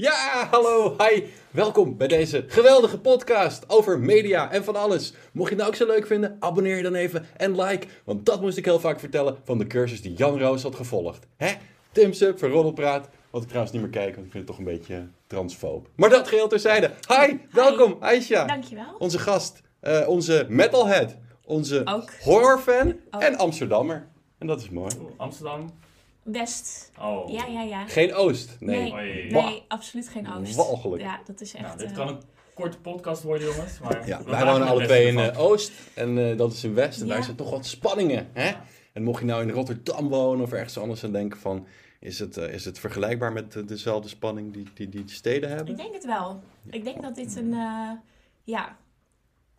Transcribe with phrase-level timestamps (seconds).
[0.00, 1.22] Ja, hallo, hi.
[1.50, 5.12] Welkom bij deze geweldige podcast over media en van alles.
[5.32, 7.86] Mocht je het nou ook zo leuk vinden, abonneer je dan even en like.
[8.04, 11.26] Want dat moest ik heel vaak vertellen van de cursus die Jan Roos had gevolgd.
[11.36, 11.52] Hè?
[11.92, 13.08] Tim Sub voor Roddelpraat.
[13.30, 15.88] Wat ik trouwens niet meer kijk, want ik vind het toch een beetje transfoob.
[15.94, 16.90] Maar dat geheel terzijde.
[17.08, 18.44] Hi, welkom Aisha.
[18.46, 18.94] Dankjewel.
[18.98, 22.10] Onze gast, eh, onze metalhead, onze Ook.
[22.22, 23.22] horrorfan Ook.
[23.22, 24.06] en Amsterdammer.
[24.38, 24.94] En dat is mooi.
[25.16, 25.70] Amsterdam.
[26.32, 26.90] West.
[27.00, 27.30] Oh.
[27.30, 27.86] Ja, ja, ja.
[27.86, 28.92] Geen Oost, nee.
[28.92, 30.54] Nee, absoluut geen Oost.
[30.56, 31.02] Walgelijk.
[31.02, 31.64] Ja, dat is echt...
[31.66, 32.20] Nou, dit eh, kan een
[32.54, 33.78] korte podcast worden, jongens.
[33.80, 36.64] Maar Ja, wij wonen het alle beste twee in eh, Oost en eh, dat is
[36.64, 37.00] in West.
[37.00, 37.14] En Ja.
[37.14, 38.28] daar zitten toch wat spanningen.
[38.32, 38.48] Hè?
[38.48, 38.64] Ja.
[38.92, 41.66] En mocht je nou in Rotterdam wonen of ergens anders en denken van...
[42.00, 45.66] Is het, eh, is het vergelijkbaar met dezelfde spanning die, die die steden hebben?
[45.68, 46.42] Ik denk het wel.
[46.70, 47.52] Ik denk dat dit een...
[47.52, 47.90] eh,
[48.44, 48.76] ja.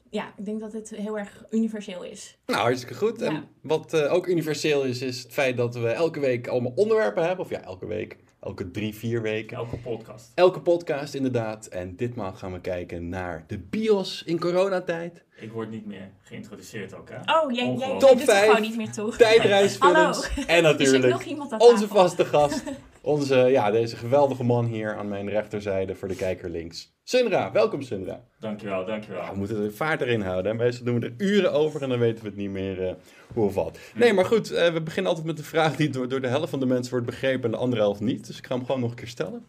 [0.09, 2.37] Ja, ik denk dat dit heel erg universeel is.
[2.45, 3.21] Nou, hartstikke goed.
[3.21, 7.25] En wat eh, ook universeel is, is het feit dat we elke week allemaal onderwerpen
[7.25, 7.45] hebben.
[7.45, 8.17] Of ja, elke week.
[8.39, 9.57] Elke drie, vier weken.
[9.57, 10.31] Elke podcast.
[10.35, 11.67] Elke podcast inderdaad.
[11.67, 15.23] En ditmaal gaan we kijken naar de bios in coronatijd.
[15.39, 17.39] Ik word niet meer geïntroduceerd ook, hè?
[17.39, 17.99] Oh, jij, jij.
[17.99, 18.45] Top doet er vijf.
[18.45, 19.15] gewoon niet meer toe.
[19.15, 20.27] Tijdreisfilms.
[20.27, 20.47] Hallo.
[20.47, 21.87] En natuurlijk onze tafel.
[21.87, 22.63] vaste gast.
[23.01, 26.93] Onze, ja, deze geweldige man hier aan mijn rechterzijde voor de kijker links.
[27.03, 28.23] Sunra, welkom Sunra.
[28.39, 29.21] Dankjewel, dankjewel.
[29.21, 30.55] Ja, we moeten de vaart erin houden.
[30.55, 32.93] Meestal doen we er uren over en dan weten we het niet meer eh,
[33.33, 33.77] hoe of wat.
[33.95, 36.49] Nee, maar goed, eh, we beginnen altijd met de vraag die door, door de helft
[36.49, 38.27] van de mensen wordt begrepen en de andere helft niet.
[38.27, 39.45] Dus ik ga hem gewoon nog een keer stellen.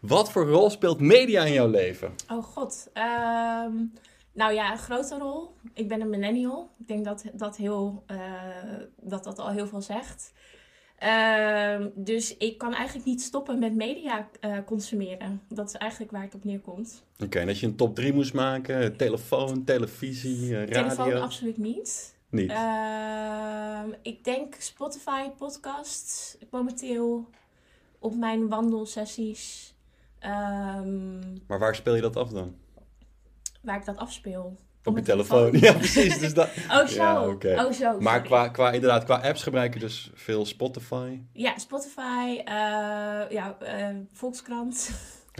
[0.00, 2.12] Wat voor rol speelt media in jouw leven?
[2.32, 2.90] Oh god.
[2.92, 3.72] Ehm,
[4.34, 5.54] nou ja, een grote rol.
[5.74, 6.70] Ik ben een millennial.
[6.78, 8.18] Ik denk dat dat, heel, eh,
[9.00, 10.32] dat, dat al heel veel zegt.
[10.98, 15.42] Ehm, dus ik kan eigenlijk niet stoppen met media eh, consumeren.
[15.48, 17.04] Dat is eigenlijk waar het op neerkomt.
[17.18, 20.94] Oké, en als je een top 3 moest maken, telefoon, televisie, eh, radio?
[20.94, 22.16] Telefoon absoluut niet.
[22.28, 22.50] Niet.
[22.50, 26.36] Ehm, ik denk Spotify, podcasts.
[26.50, 27.28] Momenteel
[27.98, 29.74] op mijn wandelsessies.
[30.18, 32.54] Ehm, Maar waar speel je dat af dan?
[33.64, 34.56] Waar ik dat afspeel.
[34.84, 35.52] Op je telefoon.
[35.60, 36.18] Ja, precies.
[36.18, 36.48] Dus dat...
[36.70, 37.02] Oh, zo.
[37.02, 37.64] Ja, oké.
[37.64, 38.00] Oh, zo.
[38.00, 41.20] Maar qua, qua, inderdaad, qua apps gebruik je dus veel Spotify.
[41.32, 42.54] Ja, Spotify, eh,
[43.30, 44.90] ja, eh, Volkskrant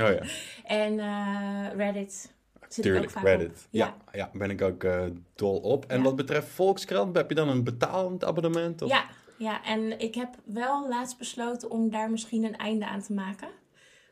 [0.03, 0.21] Oh ja,
[0.83, 2.33] en eh, Reddit.
[2.69, 3.69] Zit tuurlijk, Reddit.
[3.71, 3.95] Ja.
[4.13, 4.87] Ja, ben ik ook
[5.35, 5.85] dol op.
[5.87, 6.03] En Ja.
[6.03, 8.83] wat betreft Volkskrant, heb je dan een betalend abonnement?
[8.83, 8.91] Of?
[8.91, 9.05] Ja,
[9.39, 13.49] ja, en ik heb wel laatst besloten om daar misschien een einde aan te maken.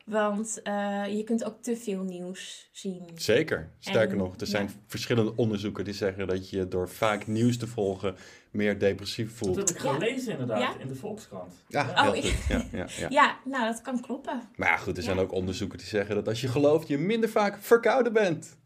[0.03, 3.09] Want eh, je kunt ook te veel nieuws zien.
[3.15, 3.69] Zeker.
[3.79, 4.71] Sterker En- nog, er zijn ja.
[4.87, 8.15] verschillende onderzoeken die zeggen dat je door vaak nieuws te volgen
[8.51, 9.55] meer depressief Dat voelt.
[9.55, 9.93] heb ik Ja.
[9.93, 10.77] gelezen inderdaad, Ja?
[10.79, 11.53] in de Volkskrant.
[11.67, 12.15] Ja, Oh.
[12.49, 13.07] Ja, ja, ja.
[13.09, 14.41] Ja, nou, dat kan kloppen.
[14.55, 15.21] Maar ja, goed, er zijn Ja.
[15.21, 18.57] ook onderzoeken die zeggen dat als je gelooft, je minder vaak verkouden bent.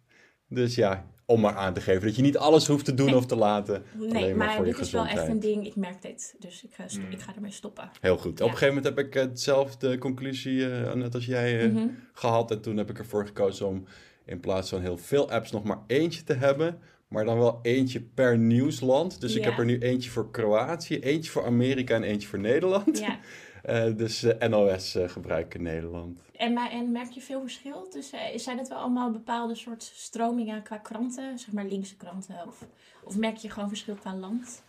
[0.50, 3.16] Dus ja, om maar aan te geven dat je niet alles hoeft te doen Nee.
[3.16, 3.84] of te laten.
[3.98, 5.66] Nee, alleen maar maar voor je dit is wel echt een ding.
[5.66, 6.36] Ik merk dit.
[6.40, 7.12] Dus ik, ga Mm.
[7.12, 7.90] ik ga ermee stoppen.
[8.02, 8.38] Heel goed.
[8.40, 8.46] Ja.
[8.46, 11.88] Op een gegeven moment heb ik hetzelfde conclusie, eh, net als jij, eh, Mhm.
[12.14, 12.52] gehad.
[12.52, 13.84] En toen heb ik ervoor gekozen om
[14.26, 16.80] in plaats van heel veel apps nog maar eentje te hebben.
[17.08, 19.22] Maar dan wel eentje per nieuwsland.
[19.22, 23.00] Dus ik heb er nu eentje voor Kroatië, eentje voor Amerika en eentje voor Nederland.
[23.00, 23.20] Ja.
[23.64, 26.20] Eh, dus eh, NOS eh, gebruik ik in Nederland.
[26.38, 29.92] En, maar, en merk je veel verschil tussen, eh, zijn het wel allemaal bepaalde soort
[29.96, 32.36] stromingen qua kranten, zeg maar linkse kranten?
[32.48, 32.66] Of,
[33.04, 34.64] of merk je gewoon verschil qua land?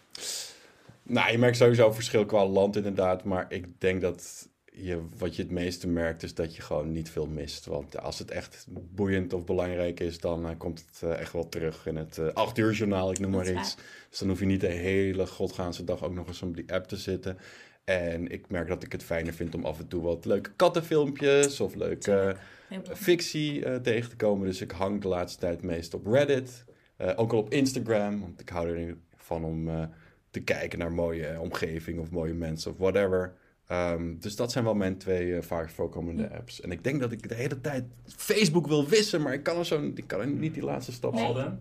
[1.02, 3.24] Nou, je merkt sowieso verschil qua land inderdaad.
[3.24, 7.10] Maar ik denk dat je, wat je het meeste merkt is dat je gewoon niet
[7.10, 7.66] veel mist.
[7.66, 11.48] Want als het echt boeiend of belangrijk is, dan eh, komt het eh, echt wel
[11.48, 13.76] terug in het eh 8 uur journaal, ik noem maar iets.
[14.10, 16.86] Dus dan hoef je niet de hele godgaanse dag ook nog eens op die app
[16.86, 17.38] te zitten.
[17.88, 21.60] En ik merk dat ik het fijner vind om af en toe wat leuke kattenfilmpjes
[21.60, 22.36] of leuke
[22.68, 24.46] eh, fictie eh, tegen te komen.
[24.46, 26.64] Dus ik hang de laatste tijd meest op Reddit.
[26.96, 29.82] Eh, ook al op Instagram, want ik hou ervan om eh,
[30.30, 33.34] te kijken naar mooie omgeving of mooie mensen of whatever.
[33.66, 36.60] Ehm, dus dat zijn wel mijn twee vaak voorkomende apps.
[36.60, 39.66] En ik denk dat ik de hele tijd Facebook wil wissen, maar ik kan er,
[39.66, 41.34] zo, ik kan er niet die laatste stap zetten.
[41.34, 41.60] Alden,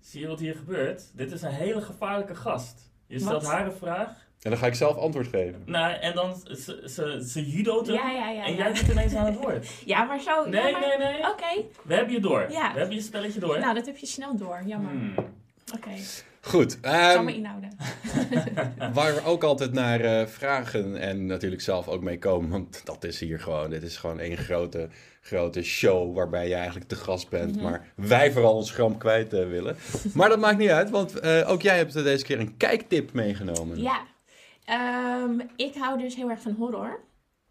[0.00, 1.10] zie je wat hier gebeurt?
[1.12, 2.90] Dit is een hele gevaarlijke gast.
[3.06, 3.52] Je stelt Wat?
[3.52, 4.24] haar een vraag.
[4.44, 5.62] En dan ga ik zelf antwoord geven.
[5.66, 7.96] Nou, en dan ze, ze, ze judoot hem.
[7.96, 8.44] Ja, ja, ja.
[8.46, 9.68] En jij bent ineens aan het woord.
[9.84, 10.48] Ja, maar zo.
[10.48, 11.18] Nee, maar- nee, nee.
[11.30, 12.46] Oké, We hebben je door.
[12.50, 12.72] Ja.
[12.72, 13.58] We hebben je spelletje door.
[13.58, 14.62] nou dat heb je snel door.
[14.66, 14.90] Jammer.
[14.90, 15.14] Hmm.
[15.74, 15.90] Oké,
[16.40, 17.70] Goed, ik ehm, zal me inhouden.
[18.94, 23.04] waar we ook altijd naar eh, vragen en natuurlijk zelf ook mee komen, want dat
[23.04, 24.88] is hier gewoon, dit is gewoon één grote,
[25.20, 27.64] grote show waarbij je eigenlijk te gast bent, Mhm.
[27.64, 29.76] maar wij vooral ons gram kwijt eh, willen.
[30.14, 33.82] Maar dat maakt niet uit, want eh, ook jij hebt deze keer een kijktip meegenomen.
[33.82, 34.02] Ja,
[34.64, 37.04] Ehm, ik hou dus heel erg van horror.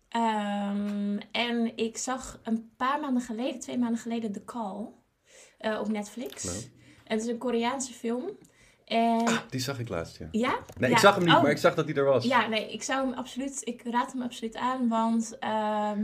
[0.09, 4.87] Ehm, en ik zag een paar maanden geleden, twee maanden geleden, The Call
[5.57, 6.43] eh, op Netflix.
[6.43, 6.57] Nou.
[7.03, 8.29] Het is een Koreaanse film.
[8.85, 10.27] En Ah, die zag ik laatst, ja.
[10.31, 10.59] ja?
[10.77, 10.95] Nee, Ja.
[10.95, 11.41] ik zag hem niet, Oh.
[11.41, 12.23] maar ik zag dat hij er was.
[12.25, 16.03] Ja, nee, ik zou hem absoluut, ik raad hem absoluut aan, want ehm,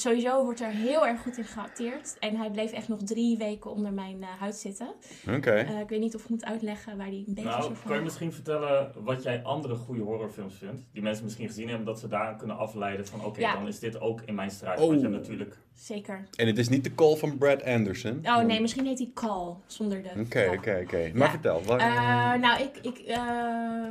[0.00, 2.16] sowieso wordt er heel erg goed in geacteerd.
[2.18, 4.88] En hij bleef echt nog drie weken onder mijn eh, huid zitten.
[5.36, 5.50] Oké.
[5.50, 7.76] Eh, ik weet niet of ik moet uitleggen waar die een beetje Nou, van...
[7.86, 10.82] kan je misschien vertellen wat jij andere goede horrorfilms vindt?
[10.92, 13.52] Die mensen misschien gezien hebben, dat ze daar kunnen afleiden van oké, Ja.
[13.54, 14.80] dan is dit ook in mijn straat.
[14.80, 14.88] Oh.
[14.88, 15.56] Want je natuurlijk...
[15.74, 16.28] Zeker.
[16.36, 18.20] En het is niet de call van Brad Anderson.
[18.22, 20.08] Oh nee, misschien heet hij Call, zonder de...
[20.20, 21.10] Oké, oké, oké.
[21.14, 21.30] Maar Ja.
[21.30, 21.62] vertel.
[21.62, 23.18] Waar, Eh, nou, ik, ik eh,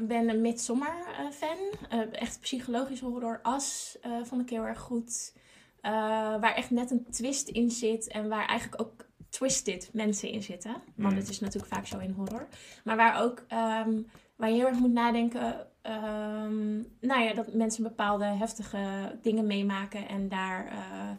[0.01, 0.95] ben een Midsommar
[1.31, 1.57] fan.
[1.89, 3.39] Eh, echt psychologische horror.
[3.43, 5.33] As eh vond ik heel erg goed.
[5.81, 5.91] Eh,
[6.39, 8.07] waar echt net een twist in zit.
[8.07, 10.71] En waar eigenlijk ook twisted mensen in zitten.
[10.95, 11.19] Want Mm.
[11.19, 12.47] het is natuurlijk vaak zo in horror.
[12.83, 13.43] Maar waar ook...
[13.47, 14.01] ehm,
[14.35, 15.67] waar je heel erg moet nadenken...
[15.81, 18.77] ehm, nou ja, dat mensen bepaalde heftige
[19.21, 20.65] dingen meemaken en daar...
[20.67, 21.11] eh,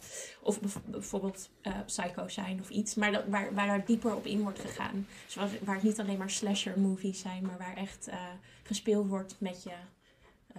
[0.43, 2.95] of bijvoorbeeld eh, psycho zijn of iets.
[2.95, 5.07] Maar dat, waar, waar er dieper op in wordt gegaan.
[5.27, 8.09] Zoals, waar het niet alleen maar slasher movies zijn, maar waar echt
[8.63, 9.73] gespeeld wordt met je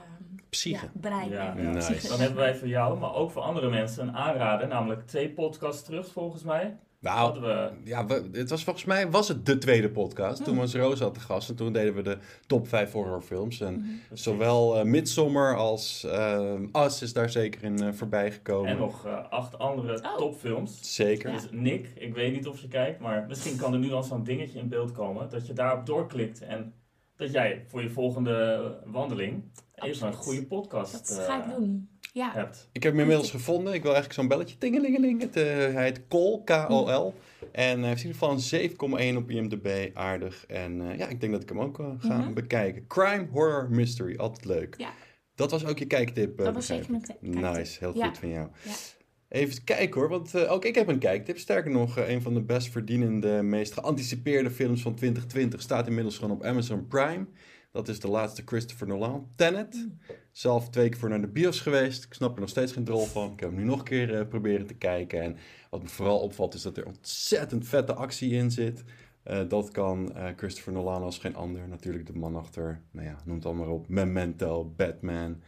[0.04, 0.86] ehm, Psyche.
[0.86, 1.30] ja, brein.
[1.30, 1.58] Ja.
[1.58, 1.92] en Nice.
[1.92, 2.08] psyche.
[2.08, 4.68] Dan hebben wij voor jou, maar ook voor andere mensen, een aanrader.
[4.68, 6.78] Namelijk twee podcasts terug, volgens mij.
[7.02, 7.72] Nou, Hadden we...
[7.90, 10.38] ja, we, het was volgens mij was het de tweede podcast.
[10.38, 10.58] Toen Hmm.
[10.62, 12.18] was Rosa te gast en toen deden we de
[12.48, 13.62] top 5 horrorfilms.
[13.62, 13.88] En Mhm.
[14.14, 18.70] zowel eh, Midsommar als eh Us is daar zeker in eh, voorbij gekomen.
[18.72, 20.18] En nog eh, acht andere Oh.
[20.18, 20.96] topfilms.
[20.96, 21.30] Zeker.
[21.30, 21.36] Ja.
[21.36, 24.24] Dus Nick, ik weet niet of je kijkt, maar misschien kan er nu al zo'n
[24.24, 25.30] dingetje in beeld komen.
[25.30, 26.74] Dat je daarop doorklikt en
[27.16, 29.44] dat jij voor je volgende wandeling
[29.84, 31.90] even een goede podcast Dat ga ik eh, doen.
[32.14, 32.32] Ja.
[32.34, 32.70] hebt.
[32.72, 33.74] Ik heb hem inmiddels gevonden.
[33.74, 34.58] Ik wil eigenlijk zo'n belletje.
[34.58, 35.22] Tingelingeling.
[35.22, 37.14] Het, eh, hij heet Kol, K-O-L.
[37.52, 38.40] En hij heeft in ieder geval een
[39.14, 39.90] 7,1 op IMDb.
[39.94, 40.46] Aardig.
[40.46, 42.88] En eh, ja, ik denk dat ik hem ook eh, ga bekijken.
[42.88, 44.18] Crime, horror, mystery.
[44.18, 44.76] Altijd leuk.
[44.78, 44.90] Ja.
[45.36, 47.34] Dat was ook je kijktip, eh, Dat was zeker mijn kijktip.
[47.34, 48.08] Nice, heel Ja.
[48.08, 48.48] goed van jou.
[48.64, 48.72] Ja.
[49.30, 51.38] Even kijken hoor, want eh, ook ik heb een kijktip.
[51.38, 56.18] Sterker nog, eh, een van de best verdienende, meest geanticipeerde films van 2020 staat inmiddels
[56.18, 57.26] gewoon op Amazon Prime.
[57.80, 59.74] Dat is de laatste Christopher Nolan, Tenet.
[59.74, 60.00] Mm.
[60.32, 62.04] Zelf twee keer voor naar de bios geweest.
[62.04, 63.32] Ik snap er nog steeds geen drol van.
[63.32, 65.22] Ik heb hem nu nog een keer eh, proberen te kijken.
[65.22, 65.38] En
[65.70, 68.84] wat me vooral opvalt is dat er ontzettend vette actie in zit.
[69.24, 71.68] Eh, dat kan eh, Christopher Nolan als geen ander.
[71.68, 73.88] Natuurlijk de man achter, nou ja, noem het allemaal op.
[73.88, 75.42] Memento, Batman,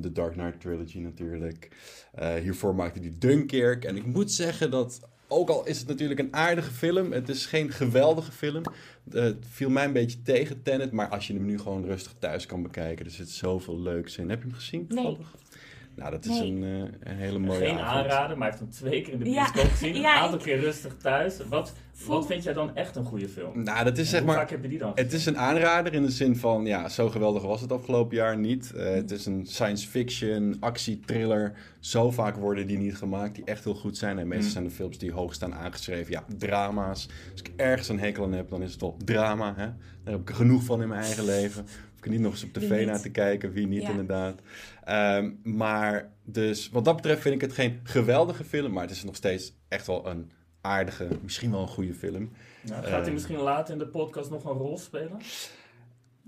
[0.00, 1.70] de Dark Knight Trilogy natuurlijk.
[2.42, 3.84] Hiervoor maakte hij Dunkirk.
[3.84, 7.46] En ik moet zeggen dat, ook al is het natuurlijk een aardige film, het is
[7.46, 8.62] geen geweldige film.
[9.12, 10.92] Eh, het viel mij een beetje tegen, Tenet.
[10.92, 14.30] Maar als je hem nu gewoon rustig thuis kan bekijken, er zit zoveel leuks in.
[14.30, 14.86] Heb je hem gezien?
[14.88, 15.16] Nee.
[15.96, 16.50] Nou, dat is Nee.
[16.50, 17.88] een, eh, een hele mooie Geen avond.
[18.10, 19.50] aanrader, maar hij heeft hem twee keer in de Ja.
[19.52, 19.94] bioscoop gezien.
[19.94, 21.36] Een Ja, aantal ik- keer rustig thuis.
[21.48, 23.62] Wat, Voel- wat vind jij dan echt een goede film?
[23.62, 24.36] Nou, dat is zeg hoe maar...
[24.38, 27.08] vaak heb je die dan Het is een aanrader in de zin van, ja, zo
[27.08, 28.72] geweldig was het afgelopen jaar niet.
[28.72, 31.52] Eh, het is een science fiction, actietriller.
[31.80, 34.18] Zo vaak worden die niet gemaakt, die echt heel goed zijn.
[34.18, 34.52] En meestal Mm.
[34.52, 37.08] zijn de films die hoog staan aangeschreven, ja, drama's.
[37.32, 39.54] Als ik ergens een hekel aan heb, dan is het wel drama.
[39.56, 39.66] Hè?
[40.04, 41.66] Daar heb ik genoeg van in mijn eigen leven.
[42.10, 43.90] Niet nog eens op tv naar te kijken, wie niet Ja.
[43.90, 44.40] inderdaad.
[44.84, 49.04] Ehm, maar dus wat dat betreft vind ik het geen geweldige film, maar het is
[49.04, 50.30] nog steeds echt wel een
[50.60, 52.30] aardige, misschien wel een goede film.
[52.60, 53.12] Nou, gaat hij Eh.
[53.12, 55.18] misschien later in de podcast nog een rol spelen?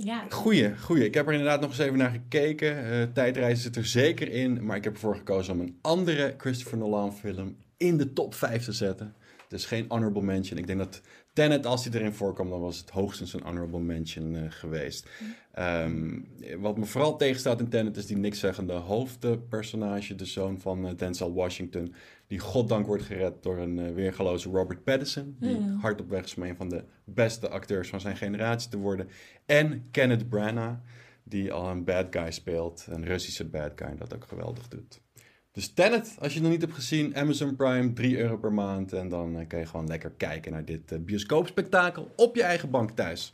[0.04, 0.24] Ja.
[0.30, 1.04] Goeie, goeie.
[1.04, 2.84] Ik heb er inderdaad nog eens even naar gekeken.
[2.84, 4.64] Eh, tijdreizen zit er zeker in.
[4.64, 8.64] Maar ik heb ervoor gekozen om een andere Christopher Nolan film in de top 5
[8.64, 9.14] te zetten.
[9.48, 10.58] Dus geen honorable mention.
[10.58, 11.00] Ik denk dat
[11.32, 15.08] Tenet, als hij erin voorkwam, dan was het hoogstens een honorable mention eh, geweest.
[15.52, 16.18] Ehm,
[16.58, 21.34] wat me vooral tegenstaat in Tenet is die nikszeggende hoofdpersonage, de zoon van eh, Denzel
[21.34, 21.94] Washington.
[22.28, 25.36] Die goddank wordt gered door een eh, weergeloze Robert Pattinson.
[25.40, 25.78] Die Hmm.
[25.78, 29.08] hard op weg is om een van de beste acteurs van zijn generatie te worden.
[29.46, 30.78] En Kenneth Branagh,
[31.24, 32.86] die al een bad guy speelt.
[32.90, 35.00] Een Russische bad guy, dat ook geweldig doet.
[35.52, 38.92] Dus Tenet, als je het nog niet hebt gezien, Amazon Prime, 3 euro per maand.
[38.92, 42.70] En dan eh, kan je gewoon lekker kijken naar dit eh, bioscoopspektakel op je eigen
[42.70, 43.32] bank thuis.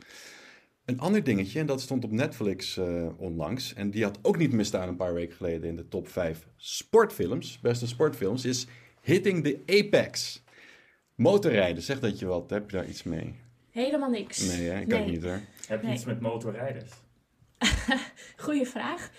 [0.85, 2.79] Een ander dingetje, en dat stond op Netflix
[3.17, 3.73] onlangs.
[3.73, 7.59] En die had ook niet misstaan een paar weken geleden in de top 5 sportfilms.
[7.59, 8.67] Beste sportfilms is
[9.05, 10.43] Hitting the Apex.
[11.15, 12.49] Motorrijden, zeg dat je wat.
[12.49, 13.35] Heb je daar iets mee?
[13.71, 14.39] Helemaal niks.
[14.57, 14.79] Nee, hè?
[14.79, 14.99] ik Nee.
[15.01, 15.39] ook niet hoor.
[15.67, 15.95] Heb je Nee.
[15.95, 16.91] iets met motorrijders?
[18.37, 19.09] Goeie vraag.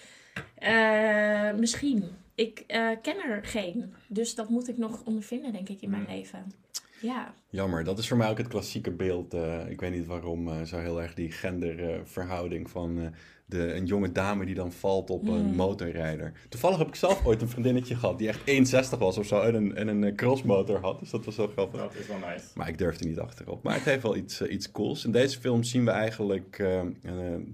[0.54, 2.04] Eh, misschien.
[2.34, 3.94] Ik eh, ken er geen.
[4.06, 6.14] Dus dat moet ik nog ondervinden, denk ik, in mijn Hmm.
[6.14, 6.52] leven.
[7.00, 7.34] Ja.
[7.50, 9.34] Jammer, dat is voor mij ook het klassieke beeld.
[9.34, 13.06] eh, ik weet niet waarom, eh, zo heel erg die genderverhouding van eh,
[13.46, 15.54] de, een jonge dame die dan valt op een Mm.
[15.54, 16.32] motorrijder.
[16.48, 19.54] Toevallig heb ik zelf ooit een vriendinnetje gehad die echt 1,60 was of zo en
[19.54, 20.98] een, en een crossmotor had.
[21.00, 21.80] Dus dat was wel grappig.
[21.80, 22.44] Dat is wel nice.
[22.54, 23.62] Maar ik durfde niet achterop.
[23.62, 25.04] Maar het heeft wel iets, iets cools.
[25.04, 26.86] In deze film zien we eigenlijk eh, eh,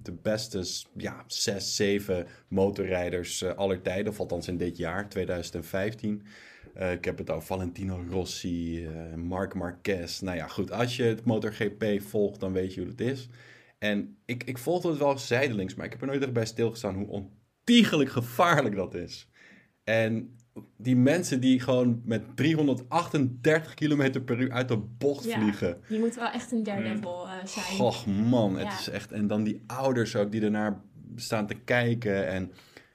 [0.03, 0.65] de beste
[0.97, 4.13] ja, zes, zeven motorrijders aller tijden.
[4.13, 6.23] Of althans in dit jaar, 2015.
[6.75, 10.21] Eh, ik heb het over Valentino Rossi, eh, Marc Marquez.
[10.21, 10.71] Nou ja, goed.
[10.71, 13.29] Als je het MotoGP volgt, dan weet je hoe het is.
[13.79, 16.95] En ik, ik volgde het wel zijdelings, maar ik heb er nooit echt bij stilgestaan
[16.95, 19.29] hoe ontiegelijk gevaarlijk dat is.
[19.85, 20.37] En
[20.76, 25.41] die mensen die gewoon met 338 km per uur uit de bocht Ja.
[25.41, 25.79] vliegen.
[25.88, 27.64] Je moet wel echt een daredevil eh zijn.
[27.64, 28.79] Goh, man, het Ja.
[28.79, 29.12] is echt...
[29.12, 30.81] En dan die ouders ook die ernaar
[31.17, 32.29] staan te kijken.
[32.29, 32.52] En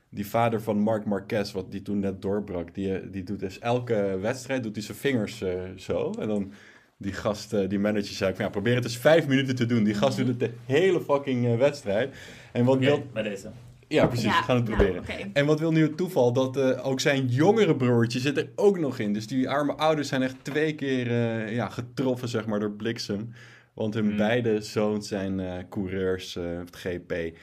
[0.10, 4.18] die vader van Mark Marquez, wat die toen net doorbrak, die, die doet dus elke
[4.22, 6.14] wedstrijd, doet hij zijn vingers eh, zo.
[6.20, 6.52] En dan
[6.98, 9.84] die gast, eh, die manager zei, van, ja, probeer het eens vijf minuten te doen.
[9.84, 12.16] Die gast doet het de hele fucking eh, wedstrijd.
[12.52, 13.04] En wat wil...
[13.14, 13.50] bij deze.
[13.88, 15.34] Ja, precies, Ja, we gaan het nou, proberen.
[15.34, 16.34] En wat wil nu het toeval?
[16.34, 19.14] Dat eh, ook zijn jongere broertje zit er ook nog in.
[19.14, 23.34] Dus die arme ouders zijn echt twee keer eh, ja, getroffen, zeg maar, door bliksem.
[23.74, 24.18] Want hun Hmm.
[24.18, 27.38] beide zoons zijn eh, coureurs, eh, het GP.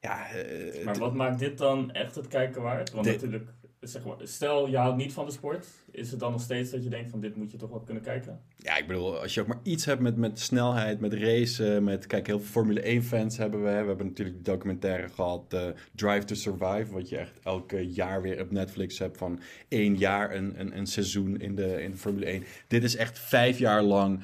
[0.00, 2.90] Ja, eh, Maar wat maakt dit dan echt het kijken waard?
[2.92, 6.32] Want Dit- natuurlijk, zeg maar, stel je houdt niet van de sport, is het dan
[6.32, 8.40] nog steeds dat je denkt van dit moet je toch wel kunnen kijken?
[8.56, 12.06] ja, ik bedoel, als je ook maar iets hebt met, met snelheid, met racen, met...
[12.06, 13.68] Kijk, heel veel Formule 1 fans hebben we.
[13.70, 16.86] We hebben natuurlijk die documentaire gehad, eh, Drive to Survive.
[16.92, 20.86] Wat je echt elke jaar weer op Netflix hebt van één jaar een, een, een
[20.86, 22.44] seizoen in de, in de Formule 1.
[22.68, 24.20] Dit is echt vijf jaar lang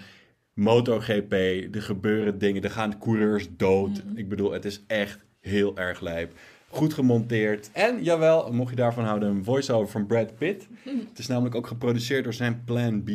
[0.55, 1.33] MotoGP.
[1.75, 4.05] Er gebeuren dingen, er gaan coureurs dood.
[4.05, 4.17] Mhm.
[4.17, 6.33] Ik bedoel, het is echt heel erg lijp.
[6.69, 7.71] Goed gemonteerd.
[7.73, 10.69] En jawel, mocht je daarvan houden, een voice-over van Brad Pitt.
[11.09, 13.11] Het is namelijk ook geproduceerd door zijn Plan B.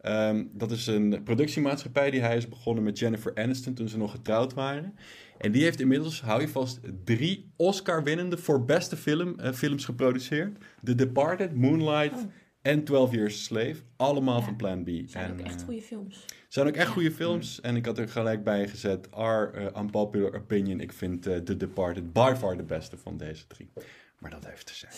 [0.00, 4.10] Ehm, dat is een productiemaatschappij die hij is begonnen met Jennifer Aniston toen ze nog
[4.10, 4.94] getrouwd waren.
[5.38, 10.58] En die heeft inmiddels, hou je vast, drie Oscar-winnende voor beste film, eh, films geproduceerd.
[10.84, 12.30] The Departed, Moonlight Oh.
[12.62, 13.76] en 12 Years a Slave.
[13.96, 14.44] Allemaal Ja.
[14.44, 14.88] van Plan B.
[15.06, 16.24] zijn en, ook echt eh, goede films.
[16.48, 17.60] Zijn ook echt goede films.
[17.60, 19.10] En ik had er gelijk bij gezet.
[19.10, 20.80] Our eh, unpopular opinion.
[20.80, 23.70] Ik vind eh, The Departed by far de beste van deze drie.
[24.18, 24.92] Maar dat heeft te zijn.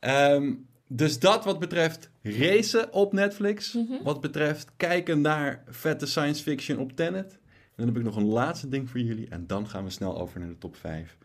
[0.00, 0.52] Ehm,
[0.86, 3.72] dus dat wat betreft racen op Netflix.
[3.72, 4.02] Mhm.
[4.02, 7.32] Wat betreft kijken naar vette science fiction op Tenet.
[7.32, 9.28] En dan heb ik nog een laatste ding voor jullie.
[9.28, 11.16] En dan gaan we snel over naar de top 5.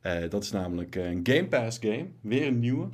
[0.00, 2.06] Eh, dat is namelijk een Game Pass game.
[2.20, 2.88] Weer een nieuwe.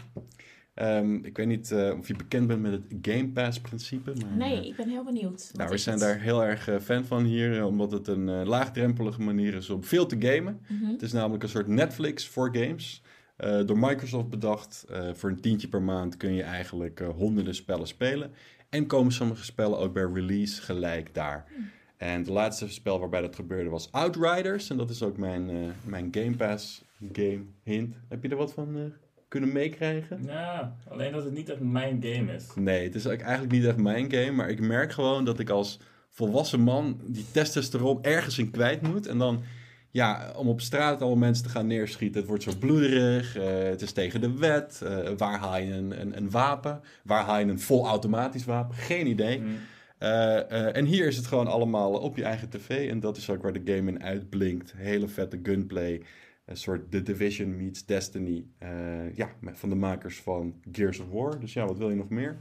[0.75, 4.13] Ehm, ik weet niet eh, of je bekend bent met het Game Pass principe.
[4.15, 5.51] Maar, eh, Nee, ik ben heel benieuwd.
[5.55, 6.05] Nou, we zijn het?
[6.05, 10.07] daar heel erg eh, fan van hier, omdat het een laagdrempelige manier is om veel
[10.07, 10.61] te gamen.
[10.69, 10.91] Mhm.
[10.91, 13.03] Het is namelijk een soort Netflix voor games.
[13.67, 14.85] Door Microsoft bedacht.
[15.13, 18.31] Voor een tientje per maand kun je eigenlijk honderden spellen spelen.
[18.69, 21.45] En komen sommige spellen ook bij release gelijk daar.
[21.97, 24.71] En de laatste spel waarbij dat gebeurde was Outriders.
[24.71, 27.95] En dat is ook mijn, mijn Game Pass game hint.
[28.09, 28.93] Heb je er wat van
[29.31, 30.21] kunnen meekrijgen?
[30.27, 32.47] Ja, alleen dat het niet echt mijn game is.
[32.55, 34.31] Nee, het is eigenlijk niet echt mijn game.
[34.31, 35.79] Maar ik merk gewoon dat ik als
[36.11, 39.07] volwassen man die testosteron ergens in kwijt moet.
[39.07, 39.43] En dan,
[39.91, 42.21] ja, om op straat allemaal mensen te gaan neerschieten.
[42.21, 43.37] Het wordt zo bloederig.
[43.37, 44.81] eh, het is tegen de wet.
[44.85, 46.81] eh, waar haal je een, een, een wapen?
[47.05, 48.77] Waar haal je een volautomatisch wapen?
[48.77, 49.43] Geen idee.
[49.99, 52.91] Eh, eh, en hier is het gewoon allemaal op je eigen tv.
[52.91, 54.73] En dat is ook waar de game in uitblinkt.
[54.77, 56.03] Hele vette gunplay.
[56.51, 58.45] Een soort The Division meets Destiny.
[58.59, 61.41] Eh, ja, van de makers van Gears of War.
[61.41, 62.39] Dus ja, wat wil je nog meer?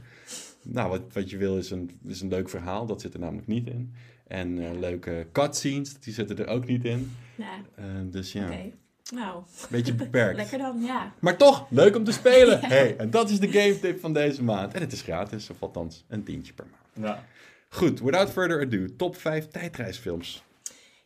[0.62, 2.86] Nou, wat, wat je wil is een, is een leuk verhaal.
[2.86, 3.94] Dat zit er namelijk niet in.
[4.26, 7.12] En eh, leuke cutscenes, die zitten er ook niet in.
[7.34, 8.54] Ja, Eh, dus ja, oké.
[8.54, 8.72] een
[9.14, 10.36] Nou, beetje beperkt.
[10.42, 11.12] lekker dan, ja.
[11.20, 12.60] Maar toch, leuk om te spelen.
[12.68, 14.74] Hey, en dat is de game tip van deze maand.
[14.74, 17.06] En het is gratis, of althans een tientje per maand.
[17.06, 17.24] Ja.
[17.68, 20.42] Goed, without further ado, top 5 tijdreisfilms.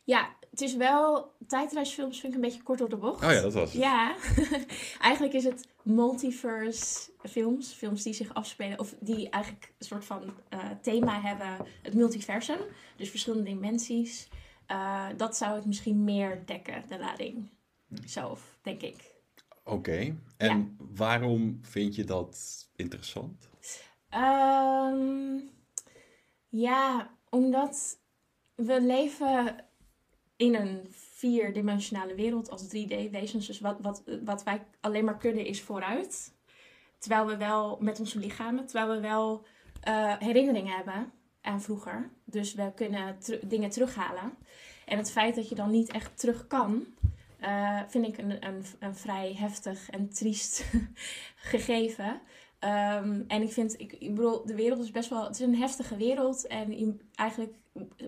[0.03, 1.33] Ja, het is wel...
[1.47, 3.23] Tijdreisfilms vind ik een beetje kort op de bocht.
[3.23, 3.81] Oh ja, dat was het.
[3.81, 4.15] Ja,
[5.09, 7.73] eigenlijk is het multiverse films.
[7.73, 11.67] Films die zich afspelen, of die eigenlijk een soort van eh, thema hebben.
[11.81, 12.57] Het multiversum,
[12.95, 14.27] dus verschillende dimensies.
[14.65, 17.49] Eh, dat zou het misschien meer dekken, de lading.
[18.05, 19.13] Zelf, denk ik.
[19.63, 23.49] Oké, en waarom vind je dat interessant?
[24.09, 25.39] Ehm,
[26.49, 27.99] ja, omdat
[28.55, 29.65] we leven
[30.35, 33.47] in een vierdimensionale wereld als 3D-wezens.
[33.47, 36.33] Dus wat, wat, wat wij alleen maar kunnen is vooruit.
[36.97, 39.45] Terwijl we wel met onze lichamen, terwijl we wel
[39.81, 41.11] eh, herinneringen hebben
[41.41, 42.09] aan vroeger.
[42.23, 44.37] Dus we kunnen dingen terughalen.
[44.85, 46.85] En het feit dat je dan niet echt terug kan,
[47.39, 50.65] eh, vind ik een, een, een vrij heftig en triest
[51.51, 52.21] gegeven.
[52.65, 55.55] Ehm, en ik vind, ik, ik bedoel, de wereld is best wel, het is een
[55.55, 56.47] heftige wereld.
[56.47, 57.55] En je- eigenlijk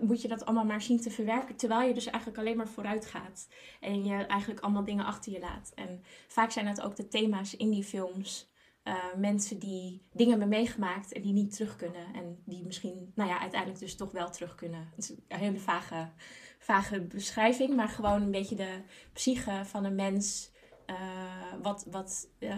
[0.00, 1.56] moet je dat allemaal maar zien te verwerken.
[1.56, 3.48] Terwijl je dus eigenlijk alleen maar vooruit gaat.
[3.80, 5.72] En je eigenlijk allemaal dingen achter je laat.
[5.74, 8.46] En vaak zijn het ook de thema's in die films.
[8.82, 12.14] eh, mensen die dingen hebben meegemaakt en die niet terug kunnen.
[12.14, 14.88] En die misschien, nou ja, uiteindelijk dus toch wel terug kunnen.
[14.96, 16.08] Het is een hele vage,
[16.58, 17.76] vage beschrijving.
[17.76, 18.80] Maar gewoon een beetje de
[19.12, 20.50] psyche van een mens.
[20.88, 20.94] Eh,
[21.62, 22.50] wat, wat, eh,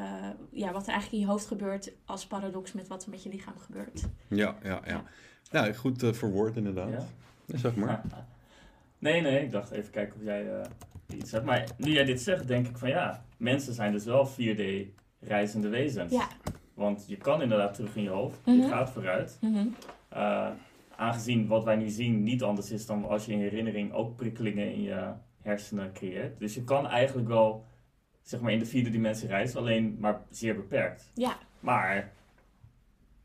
[0.50, 3.28] ja, wat er eigenlijk in je hoofd gebeurt als paradox met wat er met je
[3.28, 4.02] lichaam gebeurt.
[4.28, 5.02] Ja, ja, ja.
[5.50, 6.88] Nou, goed eh, verwoord inderdaad.
[6.90, 7.06] Ja?
[7.44, 7.88] Ja, zeg maar.
[7.88, 8.26] Ja.
[8.98, 11.44] Nee, nee, ik dacht even kijken of jij eh, iets hebt.
[11.44, 14.62] Maar nu jij dit zegt, denk ik van ja, mensen zijn dus wel 4D
[15.20, 16.12] reizende wezens.
[16.12, 16.28] Ja,
[16.74, 18.46] Want je kan inderdaad terug in je hoofd.
[18.46, 18.56] Mhm.
[18.56, 19.38] Je gaat vooruit.
[19.40, 19.66] Mhm.
[20.08, 20.48] Eh,
[20.96, 24.72] aangezien wat wij nu zien niet anders is dan als je in herinnering ook prikkelingen
[24.72, 26.38] in je hersenen creëert.
[26.38, 27.64] Dus je kan eigenlijk wel
[28.30, 31.10] zeg maar in de vierde dimensie reizen, alleen maar zeer beperkt.
[31.14, 32.12] Ja, Maar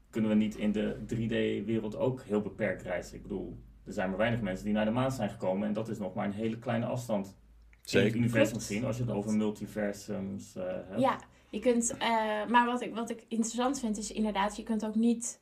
[0.09, 3.15] kunnen we niet in de 3D-wereld ook heel beperkt reizen?
[3.15, 5.89] Ik bedoel, er zijn maar weinig mensen die naar de maan zijn gekomen en dat
[5.89, 7.33] is nog maar een hele kleine afstand in
[7.81, 8.15] het Zeker.
[8.17, 10.99] universum gezien, als je het over multiversums eh, hebt.
[10.99, 11.19] ja.
[11.49, 14.95] Je kunt, eh, maar wat ik, wat ik interessant vind is inderdaad, je kunt ook
[14.95, 15.39] niet,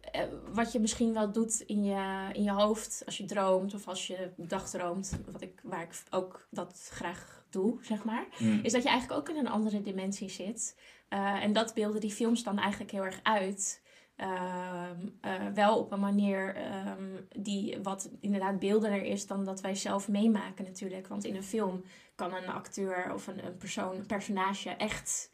[0.00, 3.88] eh, wat je misschien wel doet in je, in je hoofd als je droomt of
[3.88, 8.26] als je dagdroomt, wat ik, waar ik ook dat graag doe, zeg maar.
[8.36, 8.60] Hmm.
[8.62, 10.76] is dat je eigenlijk ook in een andere dimensie zit.
[11.08, 13.82] Eh, en dat beelden die films dan eigenlijk heel erg uit.
[14.16, 19.74] Ehm, eh, wel op een manier ehm, die wat inderdaad beeldener is dan dat wij
[19.74, 21.06] zelf meemaken natuurlijk.
[21.06, 21.84] Want in een film
[22.14, 25.30] kan een acteur of een, een persoon, een personage echt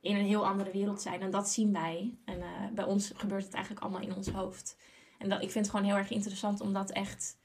[0.00, 1.20] in een heel andere wereld zijn.
[1.20, 2.18] En dat zien wij.
[2.24, 4.76] En eh, bij ons gebeurt het eigenlijk allemaal in ons hoofd.
[5.18, 7.38] En dat, ik vind het gewoon heel erg interessant om dat echt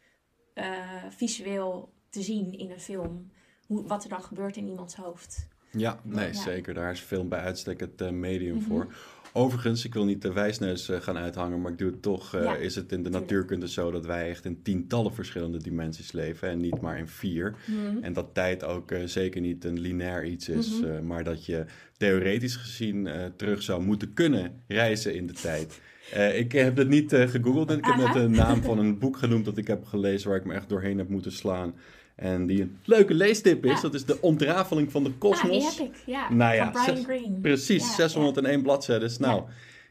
[1.10, 3.32] visueel te zien in een film.
[3.70, 5.48] Hoe, wat er dan gebeurt in iemands hoofd.
[5.72, 6.34] Ja, nee, Ja.
[6.34, 6.74] zeker.
[6.74, 8.66] Daar is film bij uitstek het eh, medium Mhm.
[8.66, 8.94] voor.
[9.34, 12.34] Overigens, ik wil niet de wijsneus eh, gaan uithangen, maar ik doe het toch.
[12.36, 16.12] eh, Ja, is het in de natuurkunde zo dat wij echt in tientallen verschillende dimensies
[16.12, 17.56] leven en niet maar in vier.
[17.66, 18.04] Mhm.
[18.04, 21.06] En dat tijd ook zeker niet een lineair iets is, Mhm.
[21.08, 21.66] maar dat je
[21.98, 25.80] theoretisch gezien terug zou moeten kunnen reizen in de tijd.
[26.14, 28.04] Eh, ik heb het niet eh, gegoogeld en ik heb Aha.
[28.04, 30.70] net de naam van een boek genoemd dat ik heb gelezen waar ik me echt
[30.70, 31.74] doorheen heb moeten slaan.
[32.16, 33.82] En die een leuke leestip is, Ja.
[33.82, 35.52] dat is de ontrafeling van de Ah, kosmos.
[35.78, 36.34] die heb ik, ja.
[36.34, 37.38] Nou ja, Brian zes- Greene.
[37.42, 39.12] Precies, Ja, 601 bladzijden.
[39.20, 39.44] Nou,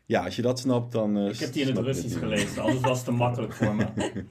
[0.08, 0.24] ja.
[0.24, 1.16] als je dat snapt, dan.
[1.16, 3.86] eh, Ik heb die in het Russisch gelezen, anders was het te makkelijk voor me.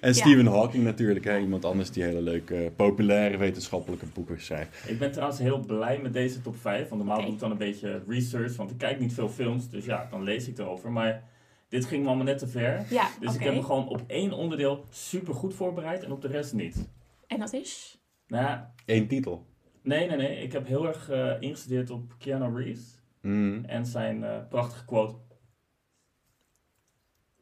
[0.00, 4.84] En Stephen Hawking natuurlijk, hè, iemand anders die hele leuke, eh, populaire wetenschappelijke boeken schrijft.
[4.90, 6.88] Ik ben trouwens heel blij met deze top 5.
[6.88, 8.56] Want normaal doe ik dan een beetje research.
[8.56, 9.68] Want ik kijk niet veel films.
[9.68, 10.92] Dus ja, dan lees ik erover.
[10.92, 11.22] Maar
[11.68, 12.84] dit ging me allemaal net te ver.
[12.90, 16.04] Ja, Dus ik heb me gewoon op één onderdeel super goed voorbereid.
[16.04, 16.88] En op de rest niet.
[17.26, 17.98] En dat is?
[18.26, 19.46] Nou Eén titel.
[19.82, 20.42] nee, nee, nee.
[20.42, 22.95] Ik heb heel erg eh, ingestudeerd op Keanu Reeves.
[23.26, 23.64] Mm.
[23.64, 25.14] En zijn eh, prachtige quote.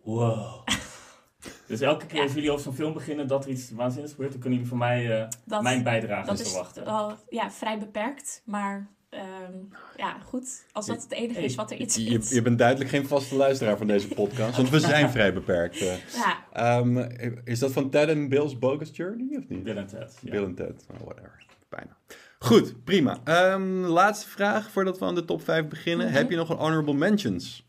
[0.02, 0.66] Wow.
[1.68, 2.22] dus elke keer Ja.
[2.22, 4.78] als jullie over zo'n film beginnen dat er iets waanzinnigs gebeurt, dan kunnen jullie van
[4.88, 6.84] mij eh, Dat, mijn bijdrage dat eens is verwachten.
[6.84, 9.52] wel ja, vrij beperkt, maar ehm,
[9.96, 10.66] ja, goed.
[10.72, 12.30] Als dat het enige Hey, is wat er iets Je, is.
[12.30, 15.76] je bent duidelijk geen vaste luisteraar van deze podcast, want we zijn vrij beperkt.
[15.80, 15.96] eh.
[16.14, 16.96] Ja, Ehm,
[17.44, 19.62] is dat van Ted en Bill's Bogus Journey of niet?
[19.62, 20.18] Bill en Ted.
[20.22, 21.46] Bill en Ted, oh, whatever.
[21.68, 21.96] Bijna.
[22.44, 23.18] Goed, prima.
[23.24, 26.06] Ehm, laatste vraag voordat we aan de top 5 beginnen.
[26.06, 26.14] Mhm.
[26.16, 27.66] Heb je nog een honorable mentions?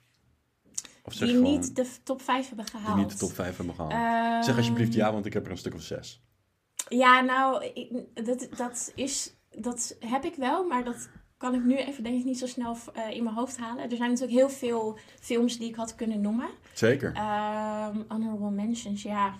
[1.03, 2.97] Of die gewoon niet de top 5 hebben die gehaald.
[2.97, 4.45] niet de top 5 hebben gehaald?
[4.45, 6.21] Zeg alsjeblieft ja, want ik heb er een stuk of zes.
[6.89, 11.75] Ja, nou, ik- dat, dat, is, dat heb ik wel, maar dat kan ik nu
[11.77, 13.83] even denk ik niet zo snel eh, in mijn hoofd halen.
[13.89, 16.49] Er zijn natuurlijk heel veel films die ik had kunnen noemen.
[16.73, 17.13] Zeker.
[17.13, 19.35] Ehm honorable mentions, ja.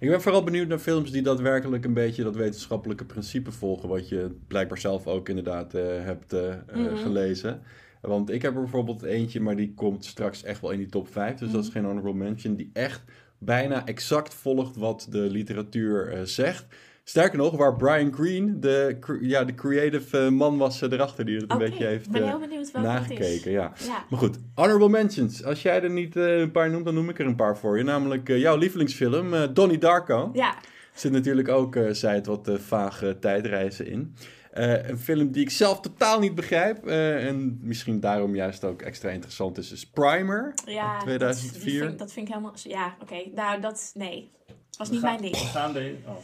[0.00, 3.88] Ik ben vooral benieuwd naar films die daadwerkelijk een beetje dat wetenschappelijke principe volgen.
[3.88, 6.96] Wat je blijkbaar zelf ook inderdaad eh, hebt eh, eh, Mhm.
[6.96, 7.60] gelezen.
[8.00, 11.08] Want ik heb er bijvoorbeeld eentje, maar die komt straks echt wel in die top
[11.12, 11.38] 5.
[11.38, 11.76] Dus dat is Mhm.
[11.76, 12.56] geen honorable mention.
[12.56, 13.02] Die echt
[13.38, 16.66] bijna exact volgt wat de literatuur zegt.
[17.08, 21.36] Sterker nog, waar Brian Greene, de, ja, de creative eh, man was eh, erachter, die
[21.38, 22.72] het een beetje heeft ik ben eh, heel benieuwd is.
[22.72, 23.50] nagekeken.
[23.50, 23.72] Ja.
[23.86, 24.04] Ja.
[24.10, 25.44] Maar goed, honorable mentions.
[25.44, 27.78] Als jij er niet eh, een paar noemt, dan noem ik er een paar voor
[27.78, 27.84] je.
[27.84, 30.30] Namelijk eh, jouw lievelingsfilm, eh, Donnie Darko.
[30.32, 30.54] Ja,
[30.94, 34.14] zit natuurlijk ook, eh zei het, wat eh, vage tijdreizen in.
[34.52, 36.86] Eh, een film die ik zelf totaal niet begrijp.
[36.86, 40.52] eh, en misschien daarom juist ook extra interessant is, is Primer.
[40.64, 41.64] ja Uit dat- 2004.
[41.70, 42.54] die vind- Dat, vind ik helemaal...
[42.62, 43.16] Ja, oké.
[43.34, 43.90] Nou, dat...
[43.94, 44.30] Nee.
[44.78, 45.34] Was niet gaan- mijn ding.
[45.42, 45.94] We gaan de...
[46.06, 46.14] Oh,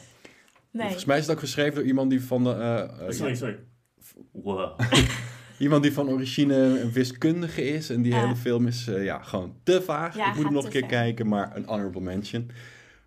[0.74, 0.82] Nee.
[0.82, 3.36] Volgens mij is het ook geschreven door iemand die van, de, eh, eh, sorry, ja,
[3.36, 3.58] sorry.
[4.32, 4.80] Wow.
[5.58, 7.90] iemand die van origine een wiskundige is.
[7.90, 10.16] En die hele film is eh, ja, gewoon te vaag.
[10.16, 10.88] Ja, ik moet hem nog een keer ver.
[10.88, 12.50] kijken, maar een honorable mention.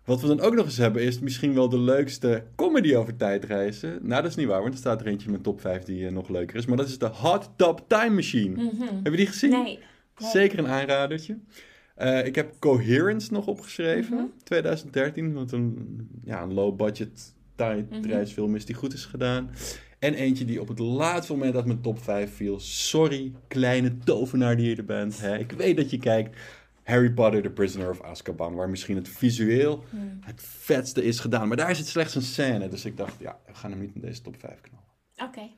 [0.04, 3.98] Wat we dan ook nog eens hebben, is misschien wel de leukste comedy over tijdreizen.
[4.02, 6.10] Nou, dat is niet waar, want er staat er eentje in mijn top 5 die
[6.10, 6.66] nog leuker is.
[6.66, 8.62] Maar dat is de Hot Tub Time Machine.
[8.62, 8.94] Mhm.
[9.02, 9.50] Heb je die gezien?
[9.50, 9.62] Nee.
[9.62, 10.30] nee.
[10.30, 11.38] Zeker een aanradertje.
[11.94, 14.24] Eh, ik heb Coherence nog opgeschreven, Mhm.
[14.44, 15.32] 2013.
[15.32, 19.50] Wat een, ja, een low-budget tijdreisfilm is die goed is gedaan.
[19.98, 22.60] En eentje die op het laatste moment uit mijn top 5 viel.
[22.60, 25.20] Sorry, kleine tovenaar die je er bent.
[25.20, 25.38] Hè?
[25.38, 26.36] Ik weet dat je kijkt.
[26.82, 28.54] Harry Potter, The Prisoner of Azkaban.
[28.54, 30.04] Waar misschien het visueel Mhm.
[30.20, 31.48] het vetste is gedaan.
[31.48, 32.68] Maar daar is het slechts een scène.
[32.68, 34.86] Dus ik dacht, ja, we gaan hem niet in deze top 5 knallen.
[35.30, 35.50] Oké.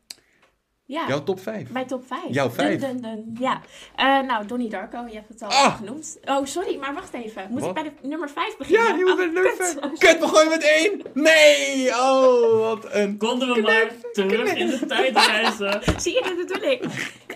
[0.91, 1.71] Ja, Jouw top 5.
[1.71, 2.21] mijn top 5.
[2.31, 2.81] Jouw vijf?
[2.81, 3.37] Dun, dun, dun.
[3.41, 3.61] Ja.
[3.97, 5.77] Eh, nou, Donnie Darko, je hebt het al Ah!
[5.77, 6.19] genoemd.
[6.25, 7.47] Oh, sorry, maar wacht even.
[7.51, 7.69] Moet Wat?
[7.69, 8.87] ik bij de nummer 5 beginnen?
[8.87, 9.67] Ja, die moet Oh, bij de nummer kut.
[9.67, 9.77] 5.
[9.77, 11.03] Oh, Kut, we gooien met één.
[11.15, 11.89] Nee.
[11.91, 13.17] Oh, wat een...
[13.17, 15.81] Konden we maar terug in de tijd reizen.
[16.03, 16.85] Zie je, dat bedoel ik.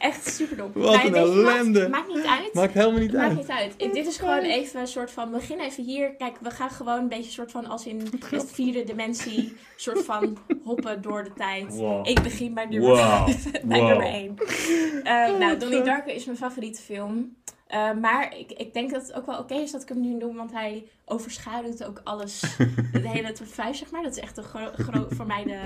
[0.05, 0.71] Echt super dom.
[0.75, 1.89] Wat een ellende.
[1.89, 2.55] Maakt niet uit.
[2.55, 3.37] Maakt helemaal niet Maakt uit.
[3.37, 3.75] niet uit.
[3.77, 5.31] Ik- dit is gewoon even een soort van.
[5.31, 6.15] Begin even hier.
[6.15, 7.99] Kijk, we gaan gewoon een beetje soort van als in
[8.31, 9.57] de vierde dimensie.
[9.77, 11.77] soort van hoppen door de tijd.
[11.77, 12.09] Wow.
[12.09, 13.27] Ik begin bij nummer, Wow.
[13.65, 13.89] bij Wow.
[13.89, 15.39] nummer 1.
[15.39, 17.37] nou, Donnie Darko is mijn favoriete film.
[17.67, 20.19] Eh, maar ik, ik denk dat het ook wel oké is dat ik hem nu
[20.19, 22.41] doe, want hij overschaduwt ook alles.
[22.93, 24.03] de hele top 5, zeg maar.
[24.03, 25.61] Dat is echt de gro- gro- voor mij de,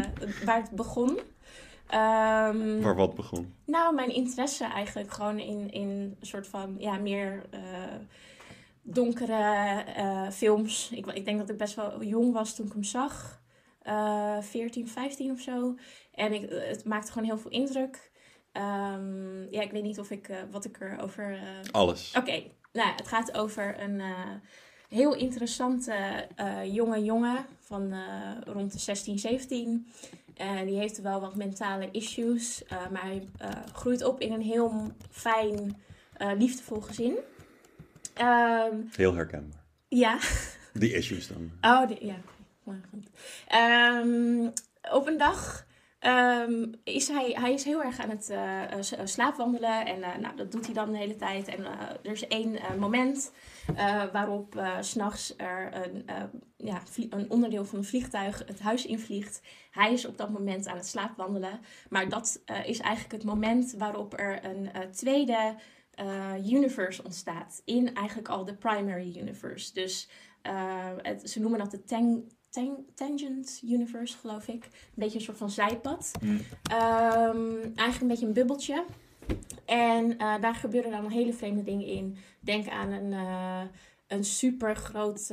[0.44, 1.18] waar het begon.
[1.88, 3.54] Ehm, Waar wat begon.
[3.64, 5.88] nou, mijn interesse eigenlijk gewoon in, in
[6.20, 7.60] een soort van, ja, meer eh,
[8.82, 10.90] donkere eh, films.
[10.90, 13.40] Ik, ik denk dat ik best wel jong was toen ik hem zag.
[13.82, 15.74] Eh 14, 15 of zo.
[16.14, 18.10] En ik, het maakte gewoon heel veel indruk.
[18.52, 21.38] Ehm, ja, ik weet niet of ik, eh, wat ik erover...
[21.70, 22.14] Alles.
[22.16, 24.02] Oké, nou, het gaat over een
[24.88, 26.26] heel interessante
[26.64, 27.94] jonge jongen van
[28.44, 29.86] rond de 16, 17.
[30.38, 34.40] En die heeft wel wat mentale issues, eh, maar hij eh, groeit op in een
[34.42, 35.82] heel fijn,
[36.16, 37.16] eh, liefdevol gezin.
[38.14, 39.64] Ehm, Heel herkenbaar.
[39.88, 40.18] ja,
[40.72, 41.50] Die issues dan.
[41.60, 42.16] Oh, die- ja.
[42.62, 43.08] Maar goed.
[43.48, 44.48] Ehm,
[44.94, 45.66] op een dag
[45.98, 49.86] ehm, is hij, hij is heel erg aan het eh, eh, eh, slaapwandelen.
[49.86, 51.48] En eh, nou, dat doet hij dan de hele tijd.
[51.48, 51.70] En eh,
[52.02, 53.32] er is één eh, moment
[53.76, 56.22] eh, waarop s s'nachts er een, eh,
[56.56, 59.42] ja, een onderdeel van een vliegtuig het huis invliegt.
[59.70, 61.60] Hij is op dat moment aan het slaapwandelen.
[61.90, 65.54] Maar dat is eigenlijk het moment waarop er een tweede
[66.46, 67.62] universe ontstaat.
[67.64, 69.72] In eigenlijk al de primary universe.
[69.72, 70.08] Dus
[71.02, 74.64] het, ze noemen dat de tang, tang, tangent universe, geloof ik.
[74.64, 76.10] Een beetje een soort van zijpad.
[76.20, 76.36] Hm.
[76.70, 78.84] Ehm, eigenlijk een beetje een bubbeltje.
[79.68, 82.16] En eh, daar gebeuren dan hele vreemde dingen in.
[82.40, 83.60] Denk aan een, eh,
[84.06, 85.32] een super groot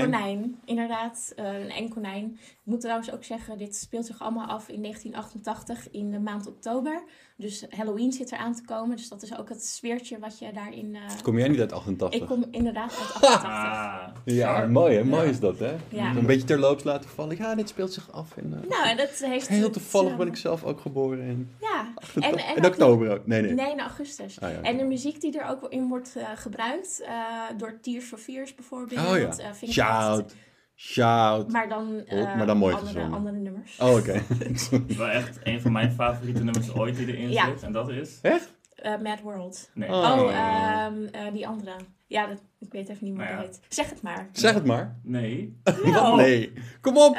[0.00, 0.60] Konijn.
[0.64, 2.38] Inderdaad, eh, een eng konijn.
[2.42, 6.46] Ik moet trouwens ook zeggen, dit speelt zich allemaal af in 1988 in de maand
[6.46, 7.02] oktober.
[7.40, 8.96] Dus Halloween zit eraan te komen.
[8.96, 10.94] Dus dat is ook het sfeertje wat je daarin...
[10.94, 12.20] eh, Kom jij niet uit 88?
[12.20, 13.44] ik kom inderdaad uit 88.
[13.50, 15.04] Ah, Ja, mooi hè?
[15.04, 15.28] Mooi Ja.
[15.30, 15.76] is dat hè?
[15.88, 16.14] Ja.
[16.16, 17.36] Een beetje terloops laten vallen.
[17.36, 18.54] Ja, dit speelt zich af in...
[18.62, 19.48] eh, Nou, en dat heeft...
[19.48, 23.10] Heel toevallig eh, ben ik zelf ook geboren in, Ja, en, en in ook- oktober
[23.12, 23.26] ook.
[23.26, 23.52] Nee, nee.
[23.52, 24.40] Nee, in augustus.
[24.40, 27.12] Ah, ja, En de muziek die er ook in wordt eh, gebruikt, eh,
[27.56, 29.00] door Tears for Fears bijvoorbeeld.
[29.06, 29.28] Oh ja.
[29.44, 30.34] eh, vind Shout.
[30.82, 31.50] Shout.
[31.52, 33.16] Maar dan, eh, maar dan mooi andere, gezongen.
[33.18, 33.78] andere nummers.
[33.78, 34.22] Oh, oké.
[34.96, 37.44] Wel echt een van mijn favoriete nummers ooit die erin Ja.
[37.46, 37.62] zit.
[37.62, 38.18] En dat is...
[38.22, 38.52] Echt?
[38.74, 39.70] Eh, Mad World.
[39.74, 39.88] Nee.
[39.88, 39.96] Oh.
[39.96, 41.76] Oh, ehm, eh, die andere.
[42.06, 43.40] Ja, dat, ik weet even niet meer hoe ja.
[43.42, 43.60] heet.
[43.68, 44.28] Zeg het maar.
[44.32, 44.98] Zeg het maar.
[45.02, 45.60] Nee.
[45.84, 46.16] Wat?
[46.16, 46.52] Nee.
[46.80, 47.16] Kom op.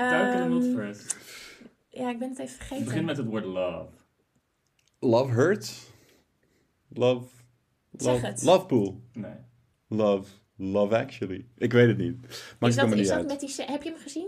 [0.48, 1.16] Multiverse.
[1.90, 2.86] Ja, ik ben het even Het vergeten.
[2.86, 3.90] begint met het woord love.
[5.00, 5.92] Love hurts.
[6.88, 7.26] Love.
[7.92, 8.44] Zeg Love, het.
[8.44, 9.02] love pool.
[9.14, 9.36] Nee.
[9.88, 10.30] Love.
[10.64, 11.46] Love actually.
[11.58, 12.22] Ik weet het niet.
[12.22, 13.28] Maakt is het dat, helemaal is niet dat uit.
[13.28, 13.66] met die...
[13.66, 14.28] Heb je hem gezien?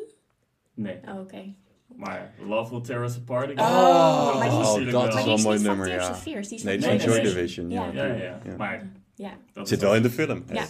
[0.74, 1.00] Nee.
[1.08, 1.54] Oh, oké.
[1.96, 3.52] Maar Love Will Tear Us Apart.
[3.60, 5.08] Oh, maar die is- oh, dat wel.
[5.08, 6.12] is Maar wel die een is mooi nummer, Tears ja.
[6.12, 6.48] of Fears.
[6.48, 7.22] Die is Nee, van die is Joy.
[7.22, 7.69] Division.
[7.69, 7.86] Ja.
[7.86, 7.91] Ja.
[8.06, 8.39] Ja, ja, ja.
[8.46, 8.56] Ja.
[8.58, 9.38] Maar Ja.
[9.54, 10.43] dat zit wel in de film.
[10.52, 10.65] Ja.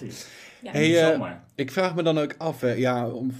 [0.71, 1.43] Hey, eh, zomaar.
[1.55, 3.31] Ik vraag me dan ook af, hè, ja, om,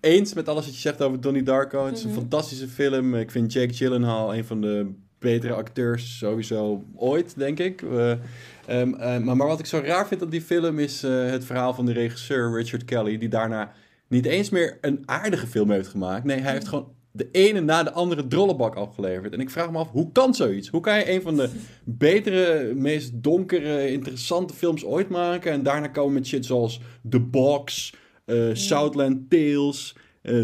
[0.00, 1.86] eens met alles wat je zegt over Donnie Darko.
[1.86, 2.18] Het is een Mhm.
[2.18, 3.14] fantastische film.
[3.14, 7.82] Ik vind Jake Gyllenhaal een van de betere acteurs sowieso ooit, denk ik.
[7.82, 8.20] Eh, ehm,
[8.66, 11.74] eh, maar, maar wat ik zo raar vind aan die film is eh, het verhaal
[11.74, 13.72] van de regisseur Richard Kelly, die daarna
[14.08, 16.24] niet eens meer een aardige film heeft gemaakt.
[16.24, 19.32] Nee, hij heeft gewoon de ene na de andere drollebak afgeleverd.
[19.32, 20.68] En ik vraag me af, hoe kan zoiets?
[20.68, 21.50] Hoe kan je een van de
[21.84, 27.94] betere, meest donkere, interessante films ooit maken en daarna komen met shit zoals The Box,
[28.24, 29.96] eh, Southland Tales,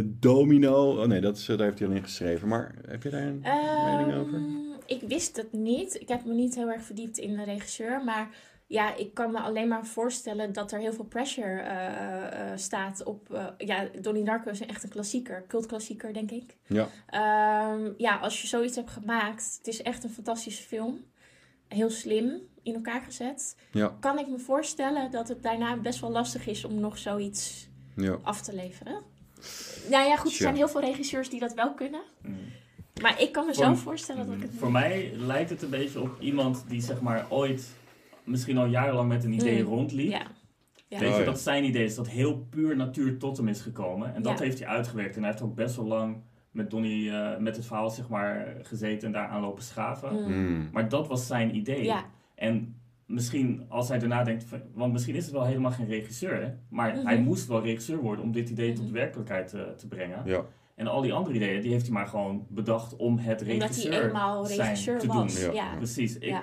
[0.05, 1.01] Domino.
[1.01, 2.49] Oh nee, dat is, daar heeft hij al in geschreven.
[2.49, 3.45] Maar heb je daar een
[3.87, 4.64] mening over?
[4.87, 6.01] Ik wist het niet.
[6.01, 8.05] Ik heb me niet heel erg verdiept in de regisseur.
[8.05, 8.29] Maar
[8.67, 13.03] ja, ik kan me alleen maar voorstellen dat er heel veel pressure eh, eh, staat
[13.03, 13.33] op...
[13.33, 15.45] eh, ja, Donnie Darko is echt een klassieker.
[15.49, 16.57] Cultklassieker, denk ik.
[16.67, 16.89] Ja.
[17.07, 19.55] Ehm, ja, als je zoiets hebt gemaakt...
[19.59, 21.05] Het is echt een fantastische film.
[21.69, 23.57] Heel slim in elkaar gezet.
[23.71, 27.69] Ja, Kan ik me voorstellen dat het daarna best wel lastig is om nog zoiets
[27.97, 28.19] ja.
[28.23, 29.03] af te leveren.
[29.91, 32.03] Nou ja, goed, er zijn heel veel regisseurs die dat wel kunnen.
[32.23, 32.39] Mm.
[33.03, 35.71] Maar ik kan me Voor- zo voorstellen dat ik het Voor mij lijkt het een
[35.71, 37.77] beetje op iemand die zeg maar ooit,
[38.25, 39.69] misschien al jarenlang met een idee Mm.
[39.69, 40.11] rondliep.
[40.11, 40.27] Ja.
[40.89, 40.99] Ja.
[40.99, 41.27] Weet Oh, je, ja.
[41.27, 44.15] dat zijn idee is, dat heel puur natuur tot hem is gekomen.
[44.15, 44.45] En dat Ja.
[44.45, 45.15] heeft hij uitgewerkt.
[45.17, 46.17] En hij heeft ook best wel lang
[46.51, 50.15] met Donnie, eh, met het verhaal zeg maar, gezeten en daaraan lopen schaven.
[50.15, 50.33] Mm.
[50.47, 50.69] Mm.
[50.73, 51.85] Maar dat was zijn idee.
[51.85, 52.05] Ja.
[52.35, 52.77] En
[53.07, 56.49] misschien als hij daarna denkt, van- want misschien is het wel helemaal geen regisseur, hè?
[56.69, 57.07] maar Mhm.
[57.07, 58.93] hij moest wel regisseur worden om dit idee tot Mhm.
[58.95, 60.23] werkelijkheid te, te brengen.
[60.25, 60.45] Ja.
[60.75, 63.57] En al die andere ideeën, die heeft hij maar gewoon bedacht om het Omdat hij
[63.59, 65.41] regisseur, eenmaal zijn regisseur te was.
[65.41, 65.55] doen.
[65.55, 65.63] Ja.
[65.71, 65.77] Ja.
[65.77, 66.15] Precies.
[66.17, 66.43] Ik, Ja.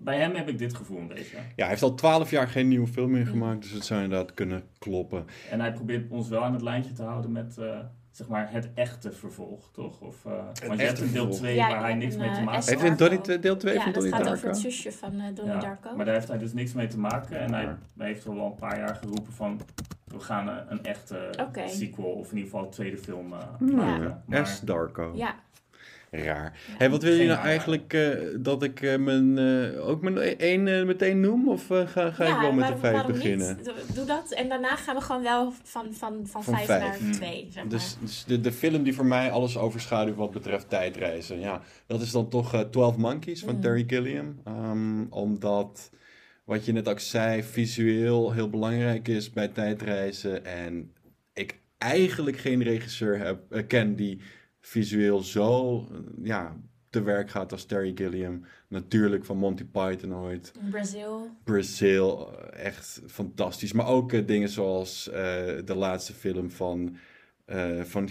[0.00, 1.36] Bij hem heb ik dit gevoel een beetje.
[1.36, 3.26] Ja, hij heeft al twaalf jaar geen nieuwe film meer Mm.
[3.30, 5.24] gemaakt, dus het zou inderdaad kunnen kloppen.
[5.50, 7.78] En hij probeert ons wel aan het lijntje te houden met eh,
[8.10, 10.00] zeg maar het echte vervolg, toch?
[10.00, 10.32] Of, eh,
[10.66, 11.36] want je hebt een deel vervolg.
[11.36, 12.98] 2 Ja, waar hij niks een, mee te eh, maken S- Heeft heeft.
[12.98, 13.14] Darko.
[13.22, 14.48] Donnie, deel 2 Ja, van dat Donnie gaat over Darko?
[14.62, 15.96] het zusje van Donnie Ja, Darko.
[15.96, 17.38] maar daar heeft hij dus niks mee te maken.
[17.40, 17.78] En hij, Ja.
[17.98, 19.60] hij heeft al wel een paar jaar geroepen van...
[20.08, 21.68] We gaan eh, een echte Oké.
[21.68, 23.38] sequel, of in ieder geval een tweede film eh,
[23.76, 24.22] maken.
[24.26, 24.60] Maar- S.
[24.60, 25.12] Darko.
[25.14, 25.34] Ja.
[26.10, 26.24] Raar.
[26.26, 26.52] Ja.
[26.78, 27.44] Hey, wat wil je nou raar.
[27.44, 31.48] eigenlijk eh, dat ik eh, mijn, eh, ook mijn één eh, meteen noem?
[31.48, 33.56] Of eh, ga, ga ik wel met de vijf beginnen?
[33.56, 33.72] Niet?
[33.94, 37.00] Doe, dat en daarna gaan we gewoon wel van, van, van, Van vijf, vijf.
[37.02, 37.46] naar twee.
[37.50, 37.72] Zeg maar.
[37.72, 41.40] Dus, dus de, de film die voor mij alles overschaduwt wat betreft tijdreizen.
[41.40, 43.60] Ja, dat is dan toch eh 12 Monkeys van Mm.
[43.60, 44.40] Terry Gilliam.
[44.44, 45.90] Ehm, omdat,
[46.48, 50.44] wat je net ook zei, visueel heel belangrijk is bij tijdreizen.
[50.44, 50.92] En
[51.32, 54.20] ik eigenlijk geen regisseur heb, eh, ken die
[54.60, 55.84] visueel zo
[56.22, 56.56] ja,
[56.90, 58.44] te werk gaat als Terry Gilliam.
[58.68, 60.52] Natuurlijk van Monty Python ooit.
[60.70, 61.30] Brazil.
[61.44, 63.72] Brazil, eh, echt fantastisch.
[63.72, 65.04] Maar ook eh, dingen zoals
[65.64, 66.96] de laatste film van,
[67.44, 68.08] eh, van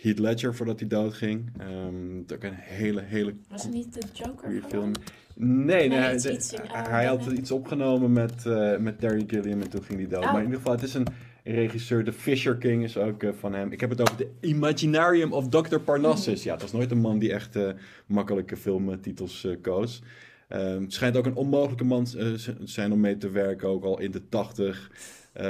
[0.00, 1.52] Heath Ledger voordat hij doodging.
[1.58, 4.62] Ehm dat ook een hele, hele Was het niet de Joker?
[4.68, 4.92] film.
[5.38, 9.24] Nee, nee, hij, iets- de- iets in, hij had iets opgenomen met, eh, met Terry
[9.26, 10.22] Gilliam en toen ging hij dood.
[10.24, 10.26] Oh.
[10.32, 11.06] Maar in ieder geval, het is een
[11.44, 12.04] regisseur.
[12.04, 13.72] The Fisher King is ook eh, van hem.
[13.72, 15.76] Ik heb het over de Imaginarium of Dr.
[15.78, 16.42] Parnassus.
[16.42, 17.70] Ja, het was nooit een man die echt eh,
[18.06, 20.02] makkelijke filmtitels koos.
[20.48, 24.00] Ehm, het schijnt ook een onmogelijke man z- zijn om mee te werken, ook al
[24.00, 24.90] in de tachtig.
[25.32, 25.44] Eh,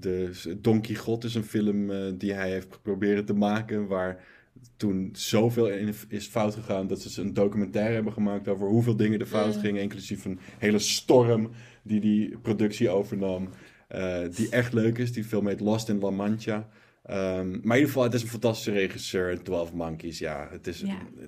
[0.00, 4.18] de Don Quixote is een film die hij heeft geprobeerd te maken, waar
[4.76, 9.20] toen zoveel in is fout gegaan dat ze een documentaire hebben gemaakt over hoeveel dingen
[9.20, 9.60] er fout Mm.
[9.60, 11.50] gingen, inclusief een hele storm
[11.82, 13.48] die die productie overnam,
[13.88, 15.12] eh, die echt leuk is.
[15.12, 16.68] Die film heet Lost in La Mancha.
[17.04, 19.30] Ehm, maar in ieder geval, het is een fantastische regisseur.
[19.30, 20.48] en 12 Monkeys, ja.
[20.50, 20.82] Het is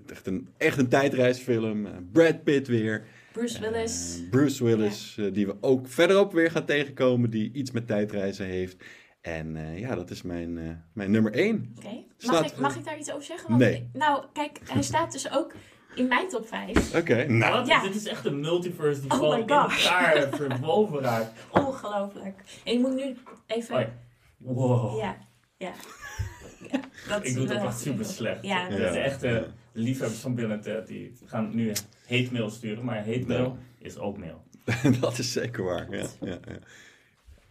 [0.06, 1.86] echt, een, echt een tijdreisfilm.
[1.86, 3.04] Eh, Brad Pitt weer.
[3.32, 4.20] Bruce Willis.
[4.22, 8.76] Eh, Bruce Willis, die we ook verderop weer gaan tegenkomen, die iets met tijdreizen heeft.
[9.22, 11.74] En eh, ja, dat is mijn, eh, mijn nummer 1.
[11.78, 11.88] Oké.
[11.88, 13.48] Mag, Staat- ik, mag ik daar iets over zeggen?
[13.48, 13.74] Want Nee.
[13.74, 15.54] ik- nou, kijk, hij staat dus ook
[15.94, 16.94] in mijn top 5.
[16.94, 17.66] Oké, nou.
[17.66, 17.82] Ja.
[17.82, 19.70] Dit is echt een multiverse die Oh gewoon in elkaar
[20.36, 21.32] verwoven raakt.
[21.50, 22.40] Ongelooflijk.
[22.64, 23.74] En je moet nu even...
[23.74, 23.92] Oh ja.
[24.36, 24.98] Wow.
[24.98, 25.16] Ja,
[25.56, 25.72] ja.
[26.70, 28.42] ja dat Ik doe het eh, ook echt super slecht.
[28.42, 28.94] Ja, De Ja.
[28.94, 31.72] echte liefhebbers van Bill en Ted, die gaan nu
[32.08, 34.42] hate mail sturen, maar hate mail is ook mail.
[35.00, 35.86] dat is zeker waar.
[35.90, 36.58] Ja, ja, ja.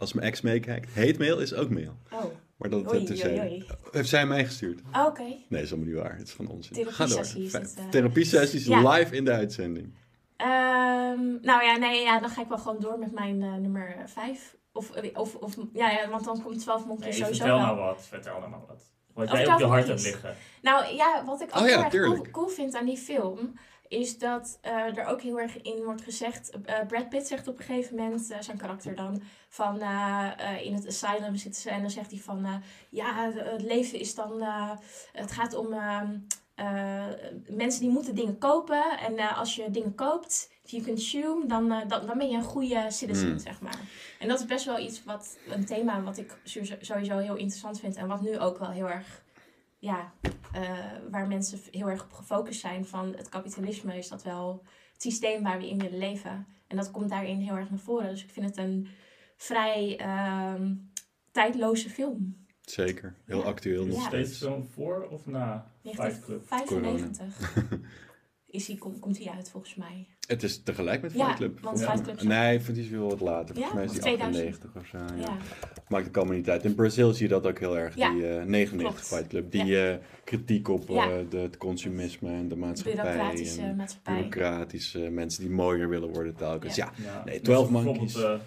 [0.02, 1.96] Als mijn ex meekijkt, hate mail is ook mail.
[2.12, 2.24] Oh,
[2.58, 3.66] Maar dat Oei, oei, eh, oei.
[3.92, 4.80] Heeft zij mij gestuurd?
[4.92, 5.22] Ah, oké.
[5.24, 6.18] Nee, dat is helemaal niet waar.
[6.18, 6.74] Het is gewoon onzin.
[6.74, 7.68] Therapiesessie is Ga door.
[7.68, 7.90] het, eh.
[7.90, 8.90] Therapiesessies Ja.
[8.90, 9.94] live in de uitzending.
[10.38, 13.96] Ehm, nou ja, nee, ja, dan ga ik wel gewoon door met mijn eh, nummer
[14.06, 14.56] 5.
[14.74, 17.66] Of, of, of ja, ja, want dan komt 12 Monkeys Nee, sowieso vertel wel.
[17.66, 18.82] nou wat, vertel nou maar wat.
[19.14, 20.36] Wat jij op je hart hebt liggen.
[20.62, 23.54] Nou ja, wat ik ook Oh ja, heel erg cool, cool vind aan die film,
[23.92, 26.50] is dat eh, er ook heel erg in wordt gezegd.
[26.50, 29.76] eh, Brad Pitt zegt op een gegeven moment, eh, zijn karakter dan, van
[30.62, 34.42] in het asylum zitten ze en dan zegt hij van, ja, het leven is dan,
[35.12, 36.18] het gaat om ehm,
[36.56, 37.06] eh,
[37.48, 41.88] mensen die moeten dingen kopen en als je dingen koopt, if you consume, dan, dan,
[41.88, 43.40] dan ben je een goede citizen, Hmm.
[43.40, 43.80] zeg maar.
[44.20, 46.38] En dat is best wel iets wat, een thema wat ik
[46.82, 49.22] sowieso heel interessant vind en wat nu ook wel heel erg
[49.82, 50.14] ja,
[50.52, 50.80] eh,
[51.12, 55.44] waar mensen heel erg op gefocust zijn van het kapitalisme, is dat wel het systeem
[55.44, 56.48] waar we in willen leven.
[56.68, 58.10] En dat komt daarin heel erg naar voren.
[58.10, 58.88] Dus ik vind het een
[59.38, 60.76] vrij ehm,
[61.32, 62.46] tijdloze film.
[62.62, 63.16] Zeker.
[63.26, 63.46] Heel Ja.
[63.46, 64.08] actueel nog Ja.
[64.08, 64.52] Steeds steeds.
[64.52, 66.50] film voor of na Fight Club?
[66.50, 67.80] 1995
[68.46, 70.08] is die, komt, komt die uit volgens mij.
[70.32, 71.60] Het is tegelijk met Fight Club.
[71.60, 71.84] want.
[71.84, 73.56] Fight Club Nee, ik vind die is wel wat later.
[73.56, 74.46] Volgens Ja, mij is die 2000.
[74.46, 74.98] 98 of zo.
[75.16, 75.22] Ja.
[75.22, 75.38] Ja,
[75.88, 76.64] Maakt ook allemaal niet uit.
[76.64, 77.96] In Brazil zie je dat ook heel erg.
[77.96, 79.08] Ja, die eh 99 klopt.
[79.08, 79.52] Fight Club.
[79.52, 83.02] Die eh, kritiek op eh, de, het consumisme en de maatschappij.
[83.04, 84.14] bureaucratische en maatschappij.
[84.14, 86.76] bureaucratische mensen die mooier willen worden telkens.
[86.76, 87.22] Ja, Ja.
[87.26, 88.40] Nee, Net 12 zoals bijvoorbeeld, Monkeys.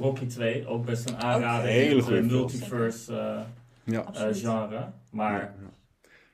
[0.00, 1.68] Rocky 2, ook best een aanrader.
[1.68, 2.38] Hele in het, goede eh, film.
[2.38, 3.12] multiverse
[3.84, 4.00] ja.
[4.00, 4.38] eh, Absoluut.
[4.38, 4.86] genre.
[5.10, 5.72] Maar Ja, ja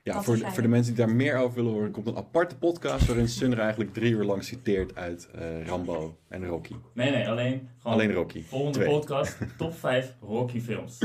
[0.03, 3.05] Dat voor, voor de mensen die daar meer over willen horen, komt een aparte podcast
[3.05, 6.75] waarin Sun er eigenlijk drie uur lang citeert uit eh, Rambo en Rocky.
[6.93, 8.43] nee, nee, alleen, gewoon Alleen Rocky.
[8.43, 8.89] volgende Twee.
[8.89, 10.97] podcast, top 5 Rocky films.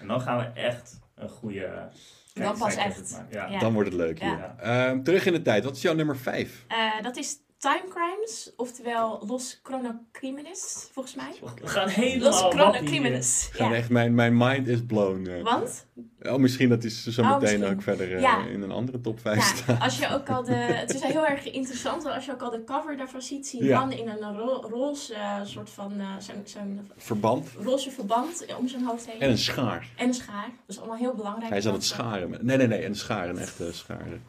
[0.00, 1.88] En dan gaan we echt een goede...
[2.34, 3.10] Dan pas echt.
[3.12, 3.26] maken.
[3.30, 3.46] Ja.
[3.48, 3.58] Ja.
[3.58, 4.28] Dan wordt het leuk hier.
[4.28, 4.56] Ja.
[4.58, 5.64] Ehm, terug in de tijd.
[5.64, 6.64] Wat is jouw nummer 5?
[6.68, 11.32] Eh, dat is Time Crimes, oftewel Los Chronocrimenes, volgens mij.
[11.60, 13.72] We gaan helemaal Los Ja.
[13.72, 15.26] echt, mijn, mijn mind is blown.
[15.26, 15.42] eh.
[15.42, 15.86] Want
[16.22, 17.76] Oh, misschien dat is zo Oh, meteen misschien.
[17.76, 18.46] ook verder eh, Ja.
[18.46, 19.78] in een andere top 5 ja, staan.
[19.80, 20.54] als je ook al de.
[20.84, 23.58] Het is heel erg interessant, want als je ook al de cover daarvan ziet, zie
[23.62, 23.78] je Ja.
[23.78, 25.92] man in een ro roze eh, soort van.
[26.00, 29.20] eh, zo'n zo'n Verband roze verband om zijn hoofd heen.
[29.20, 29.88] en een schaar.
[29.96, 30.44] En een schaar.
[30.44, 31.48] Dat is allemaal heel belangrijk.
[31.48, 32.30] Hij is aan want, het scharen.
[32.40, 34.04] Nee, nee, nee, een schaar, een echte schaar.
[34.04, 34.20] Het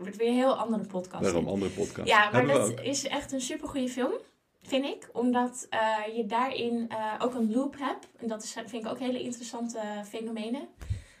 [0.00, 1.22] wordt weer een heel andere podcast.
[1.22, 1.52] Daarom, dit.
[1.52, 2.08] andere podcast.
[2.08, 4.12] Ja, maar dat is echt een supergoeie film,
[4.62, 5.08] vind ik.
[5.12, 8.08] Omdat eh, je daarin eh, ook een loop hebt.
[8.18, 10.68] En dat is, vind ik ook hele interessante fenomenen.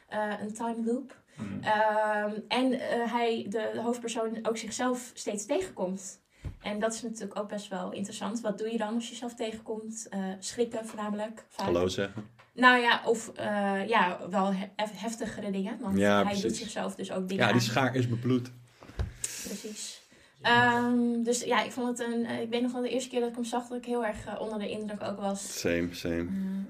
[0.08, 1.18] Eh, een time loop.
[1.36, 1.60] Hmm.
[1.62, 6.20] Ehm, en eh, hij, de, de hoofdpersoon, ook zichzelf steeds tegenkomt.
[6.60, 8.40] En dat is natuurlijk ook best wel interessant.
[8.40, 10.06] Wat doe je dan als je jezelf tegenkomt?
[10.10, 11.44] Eh, schrikken voornamelijk.
[11.48, 11.66] vaak.
[11.66, 12.24] Hallo zeggen.
[12.54, 15.78] Nou ja, of eh, ja, wel he- hef- heftigere dingen.
[15.80, 16.42] Want Ja, hij precies.
[16.42, 18.52] doet zichzelf dus ook dingen Ja, die schaar is bebloed.
[19.46, 20.02] Precies.
[20.42, 22.24] Ehm, dus ja, ik vond het een.
[22.26, 24.04] eh, ik weet nog wel de eerste keer dat ik hem zag, dat ik heel
[24.06, 25.60] erg eh, onder de indruk ook was.
[25.60, 26.14] Same, same.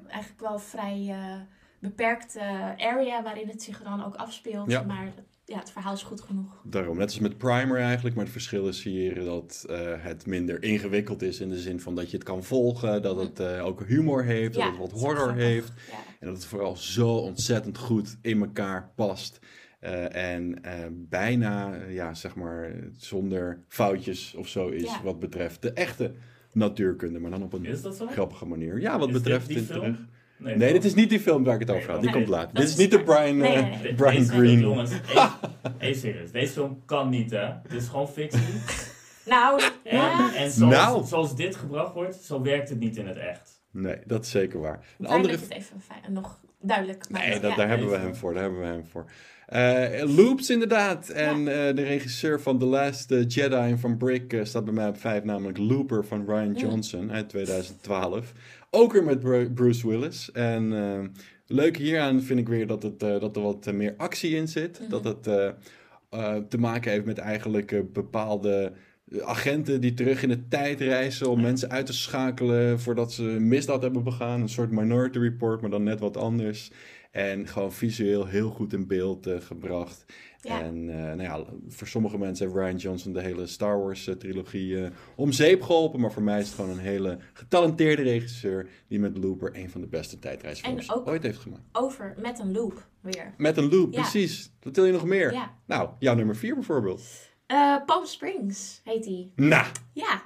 [0.07, 1.35] Eh, eigenlijk wel vrij eh,
[1.79, 2.41] beperkte
[2.77, 4.71] area waarin het zich dan ook afspeelt.
[4.71, 4.83] Ja.
[4.83, 5.13] Maar
[5.45, 6.61] ja, het verhaal is goed genoeg.
[6.65, 9.65] Daarom, net als met Primer eigenlijk, maar het verschil is hier dat
[10.01, 13.41] het minder ingewikkeld is in de zin van dat je het kan volgen, dat het
[13.41, 15.97] eh, ook humor heeft, dat het wat het horror heeft Ja.
[16.21, 19.39] en dat het vooral zo ontzettend goed in elkaar past.
[19.81, 25.03] Eh, en eh, bijna, eh, ja, zeg maar, zonder foutjes of zo is Ja.
[25.03, 26.13] wat betreft de echte
[26.53, 27.67] natuurkunde, maar dan op een
[28.11, 28.81] grappige manier.
[28.81, 29.97] Ja, wat Is dit betreft terug.
[30.39, 32.01] Nee, dit is niet die film waar ik het over Nee, had.
[32.01, 32.55] Die nee, komt later.
[32.55, 33.83] Dit is is- niet de Brian, Nee, nee, nee.
[33.83, 34.59] De- Brian deze- Green.
[34.61, 34.91] Jongens,
[35.79, 36.31] even serieus.
[36.31, 37.45] Deze film kan niet, hè.
[37.63, 38.41] Het is gewoon fictie.
[39.27, 40.35] Nou, En, ja.
[40.35, 41.05] en zoals, Nou.
[41.07, 43.63] zoals dit gebracht wordt, zo werkt het niet in het echt.
[43.71, 44.87] Nee, dat is zeker waar.
[44.99, 47.27] Een andere het even fijn- nog duidelijk maakt.
[47.27, 47.57] Nee, dat, ja.
[47.57, 48.33] daar hebben we hem voor.
[48.33, 49.05] Daar hebben we hem voor.
[49.51, 51.09] Eh, Loops inderdaad.
[51.09, 54.89] En eh, de regisseur van The Last eh, Jedi en van Brick staat bij mij
[54.89, 58.33] op vijf, namelijk Looper van Ryan Johnson uit 2012.
[58.71, 60.33] Ook weer met Bru- Bruce Willis.
[60.33, 60.73] En
[61.47, 64.81] leuk hieraan vind ik weer dat, het, dat er wat meer actie in zit.
[64.81, 64.91] Mhm.
[64.91, 65.23] Dat het
[66.51, 68.73] te maken heeft met eigenlijk bepaalde
[69.19, 73.83] agenten die terug in de tijd reizen om mensen uit te schakelen voordat ze misdaad
[73.83, 74.41] hebben begaan.
[74.41, 76.71] Een soort Minority Report, maar dan net wat anders.
[77.11, 80.05] En gewoon visueel heel goed in beeld eh, gebracht.
[80.41, 80.63] Ja.
[80.63, 84.15] En eh, nou ja, voor sommige mensen heeft Ryan Johnson de hele Star Wars eh,
[84.15, 86.01] trilogie om zeep geholpen.
[86.01, 89.81] Maar voor mij is het gewoon een hele getalenteerde regisseur die met Looper een van
[89.81, 91.63] de beste tijdreisfilms ooit heeft gemaakt.
[91.73, 93.35] Over met een loop weer.
[93.37, 94.01] Met een loop, Ja.
[94.01, 94.53] precies.
[94.63, 95.51] Wat wil je nog meer?
[95.67, 97.30] Nou, jouw nummer vier bijvoorbeeld.
[97.51, 99.33] Eh, Palm Springs heet die.
[99.37, 100.23] Nou, Ja.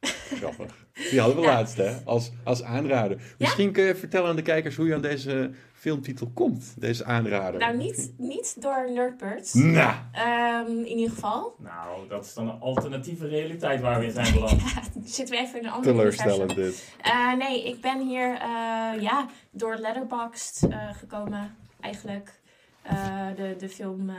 [0.40, 0.86] grappig.
[1.10, 1.52] Die hadden we Ja.
[1.52, 1.96] laatst, hè?
[2.04, 3.34] Als, als aanrader.
[3.38, 6.74] Misschien kun je vertellen aan de kijkers hoe je aan deze filmtitel komt.
[6.80, 7.60] Deze aanrader.
[7.60, 9.52] Nou, niet, niet door Nerdbirds.
[9.54, 11.54] Nou, Ehm, in ieder geval.
[11.58, 14.60] Nou, dat is dan een alternatieve realiteit waar we in zijn beland.
[14.74, 16.94] Ja, zitten we even in een andere teleurstellend dit.
[17.00, 22.40] Eh, nee, ik ben hier eh, ja, door Letterboxd eh, gekomen, eigenlijk.
[22.82, 24.16] Eh, de, de film, eh,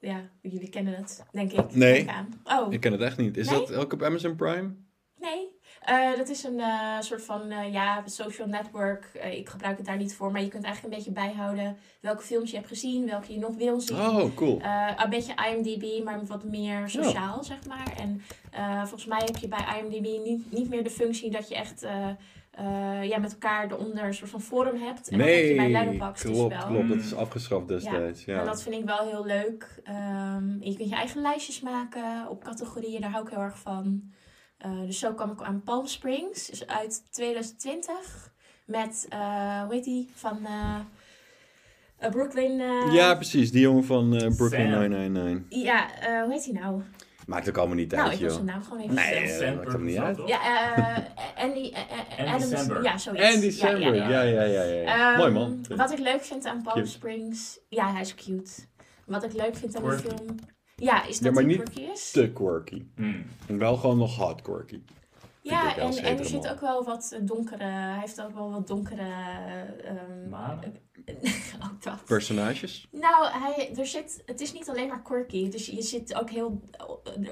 [0.00, 1.74] ja, jullie kennen het, denk ik.
[1.74, 1.92] Nee.
[2.04, 2.42] Denk aan.
[2.44, 3.36] Oh, Ik ken het echt niet.
[3.36, 3.58] Is Nee?
[3.58, 4.74] dat ook op Amazon Prime?
[5.20, 5.56] nee.
[5.82, 9.04] Eh, dat is een eh, soort van eh, ja, social network.
[9.14, 12.22] Eh, ik gebruik het daar niet voor, maar je kunt eigenlijk een beetje bijhouden welke
[12.22, 13.96] films je hebt gezien, welke je nog wil zien.
[13.96, 14.60] Oh, cool.
[14.60, 17.92] Eh, een beetje IMDb, maar wat meer sociaal, zeg maar.
[17.98, 21.54] En eh, volgens mij heb je bij IMDb niet, niet meer de functie dat je
[21.54, 21.86] echt
[22.58, 25.08] eh, ja, met elkaar eronder een soort van forum hebt.
[25.08, 26.66] En dat heb je bij Nee, Letterboxd dus klopt, wel.
[26.66, 26.88] klopt.
[26.88, 28.24] Dat is afgeschaft destijds.
[28.24, 28.40] Ja.
[28.40, 29.80] En dat vind ik wel heel leuk.
[29.84, 34.02] Ehm, je kunt je eigen lijstjes maken op categorieën, daar hou ik heel erg van.
[34.58, 38.32] Eh, dus zo kwam ik aan Palm Springs, is uit 2020.
[38.66, 40.46] Met, eh, hoe heet die, van
[42.10, 42.60] Brooklyn...
[42.60, 43.50] eh, Ja, precies.
[43.50, 44.88] Die jongen van eh, Brooklyn Sam.
[44.88, 45.62] 999.
[45.62, 46.82] Ja, eh, hoe heet hij nou?
[47.28, 48.36] Maakt ook allemaal niet Nou, uit, ik wil joh.
[48.36, 50.18] zijn naam gewoon even Nee, maakt hem niet uit.
[50.26, 51.72] Ja, eh Andy,
[52.18, 52.48] Andy Adams.
[52.50, 52.84] Samberg.
[52.84, 53.34] Ja, zoiets.
[53.34, 53.96] Andy Ja, Samberg.
[53.96, 54.22] ja, Ja, ja.
[54.22, 54.62] ja, ja.
[54.62, 55.10] ja, ja.
[55.10, 55.64] Ehm, Mooi man.
[55.76, 56.88] Wat ik leuk vind aan Palm Cute.
[56.90, 57.60] Springs...
[57.68, 58.50] Ja, hij is cute.
[59.06, 60.36] Wat ik leuk vind aan de film...
[60.76, 62.10] Ja, is Ja, dat maar niet quirky is.
[62.10, 62.86] Te quirky.
[62.96, 63.26] Hmm.
[63.48, 64.82] En wel gewoon nog hot quirky.
[65.42, 67.64] Ja, ik en, en er zit ook wel wat donkere...
[67.64, 69.02] Hij heeft ook wel wat donkere...
[69.02, 70.28] eh, ehm,
[71.64, 72.04] ook dat.
[72.04, 72.88] Personages?
[72.90, 75.50] Nou, hij, er zit, het is niet alleen maar quirky.
[75.50, 76.60] Dus je zit ook heel...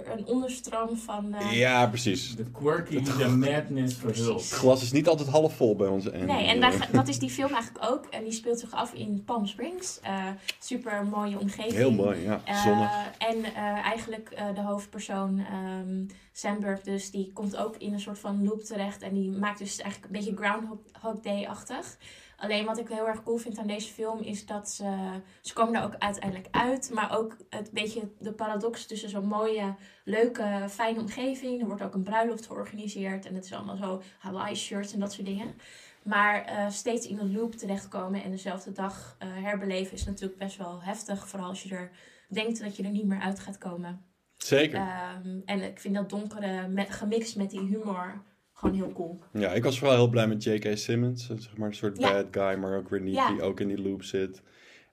[0.05, 1.35] Een onderstroom van...
[1.35, 2.37] eh, Ja, precies.
[2.37, 4.33] de quirky de madness verhult.
[4.35, 4.51] Precies.
[4.51, 6.25] Het glas is niet altijd half vol bij onze Andy.
[6.25, 8.05] Nee, en daar, dat is die film eigenlijk ook.
[8.11, 10.01] En die speelt zich af in Palm Springs.
[10.03, 10.25] Eh,
[10.59, 11.73] super mooie omgeving.
[11.75, 12.41] Heel mooi, ja.
[12.45, 12.91] Eh, Zonnig.
[13.19, 18.19] en eh, eigenlijk eh, de hoofdpersoon, ehm Sandberg dus, die komt ook in een soort
[18.19, 19.03] van loop terecht.
[19.03, 21.97] En die maakt dus eigenlijk een beetje Groundhog Day-achtig.
[22.37, 25.75] Alleen wat ik heel erg cool vind aan deze film is dat ze, ze komen
[25.75, 26.91] er ook uiteindelijk uit.
[26.95, 29.75] Maar ook het beetje de paradox tussen zo'n mooie,
[30.05, 31.61] leuke, fijne omgeving.
[31.61, 35.13] Er wordt ook een bruiloft georganiseerd en het is allemaal zo Hawaii shirts en dat
[35.13, 35.55] soort dingen.
[36.03, 40.57] Maar eh, steeds in een loop terechtkomen en dezelfde dag eh, herbeleven is natuurlijk best
[40.57, 41.29] wel heftig.
[41.29, 41.91] Vooral als je er
[42.29, 44.05] denkt dat je er niet meer uit gaat komen.
[44.37, 44.79] Zeker.
[44.79, 48.23] Ehm, en ik vind dat donkere met, gemixt met die humor
[48.57, 49.19] gewoon heel cool.
[49.33, 50.77] Ja, ik was vooral heel blij met J.K.
[50.77, 51.29] Simmons.
[51.31, 52.13] eh, Zeg maar een soort Ja.
[52.13, 53.31] bad guy, maar ook weer niet, Ja.
[53.33, 54.43] die ook in die loop zit.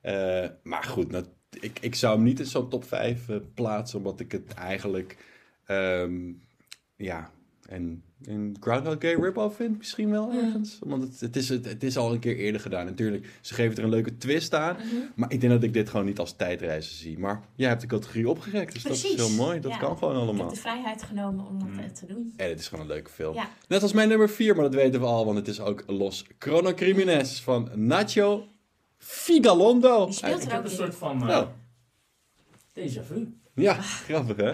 [0.01, 1.25] Eh, maar goed, nou,
[1.59, 5.17] ik, ik zou hem niet in zo'n top 5 eh, plaatsen, omdat ik het eigenlijk...
[5.65, 6.31] ehm,
[6.95, 7.31] ja,
[7.69, 10.77] en in Groundhog Day rip-off vind misschien wel ergens.
[10.83, 12.85] Want het, het, is, het, het is al een keer eerder gedaan.
[12.85, 14.75] Natuurlijk, ze geven er een leuke twist aan.
[14.75, 14.85] Mhm.
[15.15, 17.19] Maar ik denk dat ik dit gewoon niet als tijdreizen zie.
[17.19, 19.59] Maar jij hebt de categorie opgerekt, dus dat is heel mooi.
[19.59, 19.77] Dat Ja.
[19.77, 20.45] kan gewoon Ik allemaal.
[20.45, 21.79] heb de vrijheid genomen om dat Mm.
[21.79, 22.33] eh, te doen.
[22.37, 23.33] En het is gewoon een leuke film.
[23.35, 23.49] Ja.
[23.67, 26.25] Net als mijn nummer 4, maar dat weten we al, want het is ook Los
[26.37, 28.47] Cronocrimines van Nacho
[28.97, 30.05] Figalondo.
[30.05, 31.41] Die speelt Ik er ook een soort van uh,
[32.79, 33.33] déjà vu.
[33.55, 34.53] Ja, grappig hè?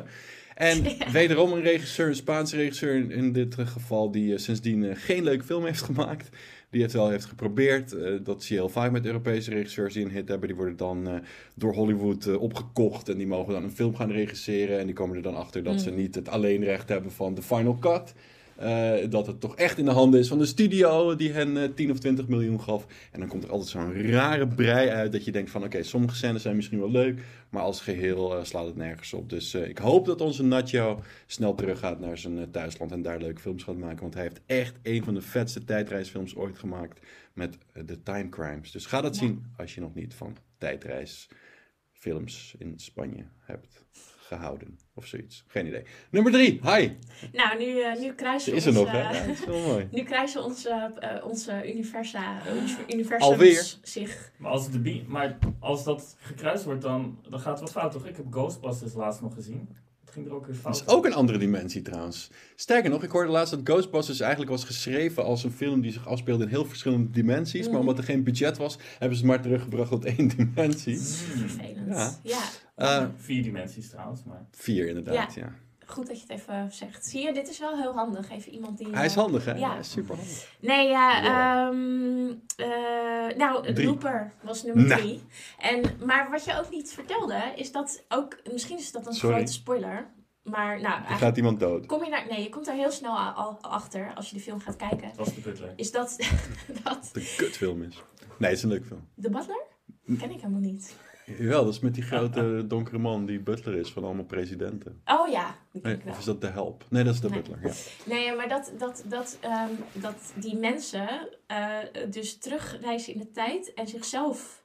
[0.60, 5.24] En wederom een regisseur, een Spaanse regisseur in, dit geval, die eh, sindsdien eh, geen
[5.24, 6.30] leuke film heeft gemaakt.
[6.70, 7.94] Die het wel heeft geprobeerd.
[7.94, 10.48] Eh, dat zie je heel vaak met Europese regisseurs die een hit hebben.
[10.48, 11.14] Die worden dan eh,
[11.56, 13.10] door Hollywood eh, opgekocht.
[13.10, 14.80] En die mogen dan een film gaan regisseren.
[14.80, 15.80] En die komen er dan achter dat Mm.
[15.80, 18.14] ze niet het alleenrecht hebben van de final cut.
[18.60, 21.70] Eh, dat het toch echt in de handen is van de studio die hen eh,
[21.76, 22.86] 10 of 20 miljoen gaf.
[23.12, 26.16] En dan komt er altijd zo'n rare brei uit dat je denkt van oké, sommige
[26.16, 29.30] scènes zijn misschien wel leuk, maar als geheel eh, slaat het nergens op.
[29.30, 33.20] Dus eh, ik hoop dat onze Nacho snel teruggaat naar zijn eh, thuisland en daar
[33.20, 34.02] leuke films gaat maken.
[34.02, 37.00] Want hij heeft echt een van de vetste tijdreisfilms ooit gemaakt
[37.34, 38.72] met eh, de Time Crimes.
[38.72, 39.22] Dus ga dat Ja.
[39.22, 43.86] zien als je nog niet van tijdreisfilms in Spanje hebt
[44.18, 45.44] gehouden of zoiets.
[45.48, 45.84] Geen idee.
[46.10, 46.90] Nummer drie, hi.
[47.34, 49.00] Nou, nu, eh, nu kruisen Ze we is er nog, hè?
[49.02, 49.88] Ja, dat is wel mooi.
[49.92, 53.76] Nu kruisen onze, eh, onze universa, onze universums Alweer?
[53.82, 54.32] zich.
[54.38, 58.06] Maar als, de maar als dat gekruist wordt, dan, dan gaat het wat fout, toch?
[58.08, 59.70] Ik heb Ghostbusters laatst nog gezien.
[60.06, 60.76] Het ging er ook weer Dat fout.
[60.76, 62.30] is ook een andere dimensie trouwens.
[62.56, 66.08] Sterker nog, ik hoorde laatst dat Ghostbusters eigenlijk was geschreven als een film die zich
[66.08, 67.62] afspeelde in heel verschillende dimensies.
[67.62, 67.80] Maar Mhm.
[67.80, 70.98] omdat er geen budget was, hebben ze het maar teruggebracht tot één dimensie.
[71.00, 71.88] Vervelend.
[71.88, 72.20] Ja.
[72.24, 72.40] Ja.
[72.80, 74.46] Eh, Vier dimensies trouwens, maar...
[74.52, 75.54] vier inderdaad, ja.
[75.86, 77.06] Goed dat je het even zegt.
[77.06, 78.30] Zie je, dit is wel heel handig.
[78.32, 78.88] Even iemand die...
[78.96, 79.54] Hij is eh, handig, hè?
[79.54, 79.84] Ja.
[79.84, 80.56] Super handig.
[80.62, 81.32] Nee, ja, Wow.
[81.76, 82.36] ehm,
[82.72, 83.86] eh, nou, Drie.
[83.88, 85.02] Looper was nummer Nou.
[85.02, 85.24] drie.
[85.58, 89.36] En, maar wat je ook niet vertelde, is dat ook, misschien is dat een Sorry.
[89.36, 90.08] grote spoiler,
[90.44, 91.86] maar nou, Er eigenlijk gaat iemand dood.
[91.86, 94.60] kom je daar, nee, je komt daar heel snel al achter als je de film
[94.60, 95.08] gaat kijken.
[95.08, 95.74] Het was de butler.
[95.76, 96.18] Is dat,
[96.84, 98.04] dat De kutfilm is.
[98.38, 99.08] Nee, het is een leuk film.
[99.16, 99.64] de Butler?
[100.06, 100.96] Ken ik helemaal niet.
[101.38, 105.02] Jawel, dat is met die grote donkere man die butler is van allemaal presidenten.
[105.06, 106.86] Oh ja, Nee, of is dat de help?
[106.90, 107.42] Nee, dat is de Nee.
[107.42, 107.72] butler, ja.
[108.06, 111.10] Nee, maar dat, dat, dat, ehm, dat die mensen
[111.48, 111.78] eh,
[112.10, 114.64] dus terugreizen in de tijd en zichzelf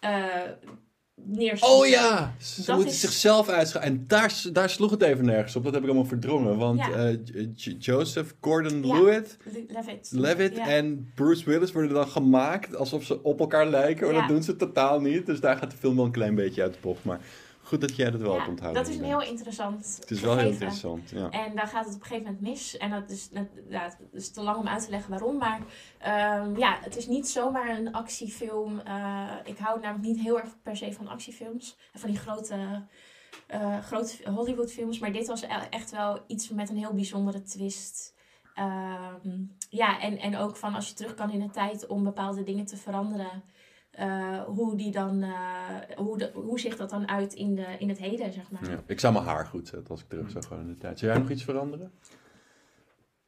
[0.00, 0.24] eh
[1.24, 1.78] neerschieten.
[1.78, 2.34] Oh ja!
[2.38, 3.94] Ze Dat is- zichzelf uitschakelen.
[3.94, 5.64] En daar, daar sloeg het even nergens op.
[5.64, 6.56] Dat heb ik allemaal verdrongen.
[6.58, 6.90] Want Ja.
[6.92, 7.16] eh,
[7.78, 10.56] Joseph Gordon-Levitt Le- Levitt.
[10.56, 10.68] Ja.
[10.68, 14.20] en Bruce Willis worden dan gemaakt alsof ze op elkaar lijken, maar Ja.
[14.20, 15.26] dat doen ze totaal niet.
[15.26, 17.04] Dus daar gaat de film wel een klein beetje uit de bocht.
[17.04, 17.20] Maar
[17.70, 18.82] goed dat jij dat wel Ja, hebt onthouden.
[18.82, 21.30] dat is een heel interessant Het is wel heel interessant, ja.
[21.30, 22.76] En daar gaat het op een gegeven moment mis.
[22.76, 25.36] En dat is, dat, is te lang om uit te leggen waarom.
[25.36, 25.60] Maar
[25.98, 28.78] ehm, ja, het is niet zomaar een actiefilm.
[28.78, 31.76] Eh, ik hou namelijk niet heel erg per se van actiefilms.
[31.92, 32.84] En van die grote,
[33.46, 34.98] eh grote Hollywoodfilms.
[34.98, 38.14] Maar dit was e- echt wel iets met een heel bijzondere twist.
[38.54, 42.42] Ehm, ja, en, en ook van als je terug kan in de tijd om bepaalde
[42.42, 43.42] dingen te veranderen.
[44.00, 47.88] Eh, hoe, die dan, eh, hoe, de, hoe zich dat dan uit in, de, in
[47.88, 48.70] het heden, zeg maar.
[48.70, 48.80] ja.
[48.86, 50.98] Ik zou mijn haar goed zetten als ik terug zou gaan in de tijd.
[50.98, 51.92] Zou jij nog iets veranderen?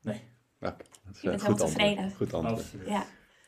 [0.03, 0.21] Nee.
[0.61, 0.75] Oké,
[1.07, 2.03] dat is Je bent goed heel tevreden.
[2.05, 2.17] antwoord.
[2.31, 2.61] Goed antwoord.
[2.63, 2.89] Absoluut.
[2.89, 3.05] Ja.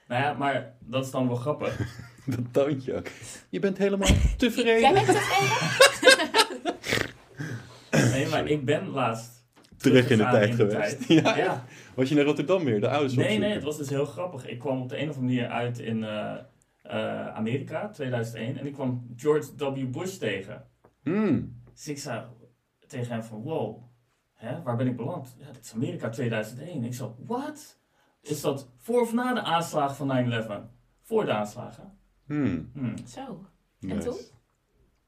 [0.09, 1.79] Nou ja, maar dat is dan wel grappig.
[2.27, 3.07] Dat toontje ook.
[3.49, 4.93] Je bent helemaal Jij tevreden.
[4.95, 6.73] bent tevreden?
[8.13, 9.43] Nee, maar ik ben laatst
[9.77, 11.07] Terug in de tijd geweest.
[11.07, 11.25] tijd.
[11.25, 11.37] Ja.
[11.37, 11.65] Ja.
[11.95, 13.49] Was je naar Rotterdam weer, de ouders Nee, opzoeken?
[13.49, 14.47] nee, het was dus heel grappig.
[14.47, 16.35] Ik kwam op de een of andere manier uit in eh,
[16.85, 18.59] eh, Amerika, 2001.
[18.59, 19.91] En ik kwam George W.
[19.91, 20.67] Bush tegen.
[21.03, 21.63] Hmm.
[21.73, 22.25] Dus ik zei
[22.87, 23.83] tegen hem van, wow,
[24.33, 25.37] hè, waar ben ik beland?
[25.39, 26.85] Ja, dit is Amerika 2001.
[26.85, 27.79] Ik zei, wat?
[28.21, 30.71] Is dat voor of na de aanslagen van 9-11?
[31.03, 31.99] Voor de aanslagen.
[32.27, 32.71] Hmm.
[32.73, 33.07] Hmm.
[33.07, 33.47] Zo.
[33.81, 34.09] Nice.
[34.09, 34.17] toen?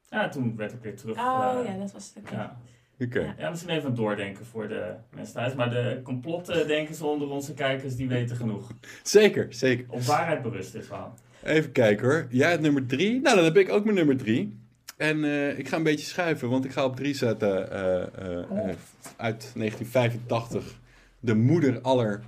[0.09, 1.17] Ja, toen werd ik weer terug.
[1.17, 2.23] Oh eh, ja, dat was het.
[2.23, 2.35] oké.
[2.35, 2.57] ja.
[2.99, 3.35] Oké.
[3.37, 3.49] Ja.
[3.49, 5.53] misschien even doordenken voor de mensen thuis.
[5.53, 8.71] Maar de complotdenkers onder onze kijkers, die weten genoeg.
[9.03, 9.85] Zeker, zeker.
[9.89, 11.13] Op waarheid berust dit verhaal.
[11.43, 12.27] Even kijken hoor.
[12.29, 13.21] Jij hebt nummer drie.
[13.21, 14.57] Nou, dan heb ik ook mijn nummer drie.
[14.97, 18.75] En eh, ik ga een beetje schuiven, want ik ga op drie zetten eh, eh,
[19.17, 20.79] uit 1985.
[21.19, 22.21] De moeder aller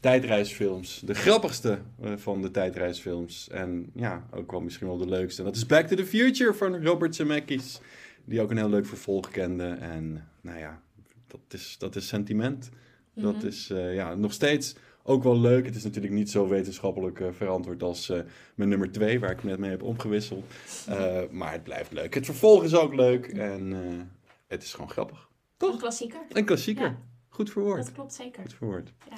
[0.00, 1.02] tijdreisfilms.
[1.04, 1.78] De grappigste
[2.16, 3.48] van de tijdreisfilms.
[3.48, 5.40] En ja, ook wel misschien wel de leukste.
[5.40, 7.80] En dat is Back to the Future van Robert Zemeckis.
[8.24, 9.64] Die ook een heel leuk vervolg kende.
[9.80, 10.80] En nou ja,
[11.26, 12.70] dat is, dat is sentiment.
[13.14, 13.46] Dat Mhm.
[13.46, 14.74] is ja, nog steeds
[15.06, 15.66] ook wel leuk.
[15.66, 18.20] Het is natuurlijk niet zo wetenschappelijk eh, verantwoord als eh,
[18.54, 20.44] mijn nummer 2, waar ik net mee heb omgewisseld.
[20.88, 22.14] Eh, maar het blijft leuk.
[22.14, 23.26] Het vervolg is ook leuk.
[23.26, 24.00] En eh,
[24.46, 25.28] het is gewoon grappig.
[25.58, 26.20] Een klassieker.
[26.32, 26.84] Een klassieker.
[26.86, 26.98] Ja.
[27.28, 27.84] Goed verwoord.
[27.84, 28.42] Dat klopt zeker.
[28.42, 28.92] Goed verwoord.
[29.10, 29.16] Ja.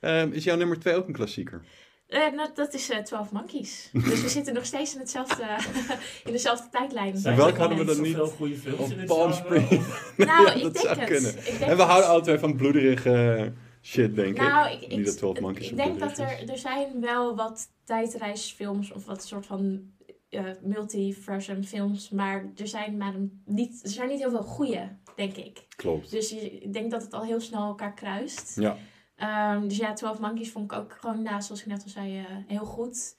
[0.00, 1.62] Ehm, is jouw nummer 2 ook een klassieker?
[2.06, 3.88] Eh, nou, dat is eh 12 Monkeys.
[3.92, 5.44] dus we zitten nog steeds in, hetzelfde,
[6.26, 7.16] in dezelfde tijdlijn.
[7.16, 8.12] Zijn welke hadden we dan niet?
[8.16, 9.32] zoveel goede films Palm?
[9.32, 9.70] Springs.
[10.16, 11.08] Nou, Ja, ik dat denk zou het.
[11.08, 11.30] kunnen.
[11.38, 11.90] Ik denk En we het.
[11.92, 13.46] houden twee van bloederige eh,
[13.82, 14.80] shit, denk Nou, ik.
[14.80, 18.92] ik, Niet ik, dat 12 Monkeys ik denk dat er, er zijn wel wat tijdreisfilms
[18.92, 19.90] of wat soort van
[20.62, 23.14] multiversum films, maar er zijn, maar
[23.44, 25.66] niet, er zijn niet heel veel goede, denk ik.
[25.76, 26.10] Klopt.
[26.10, 28.56] Dus ik denk dat het al heel snel elkaar kruist.
[28.56, 28.76] Ja.
[29.16, 32.18] Ehm, dus ja, 12 Monkeys vond ik ook gewoon, nou, zoals ik net al zei,
[32.18, 33.16] eh, heel goed.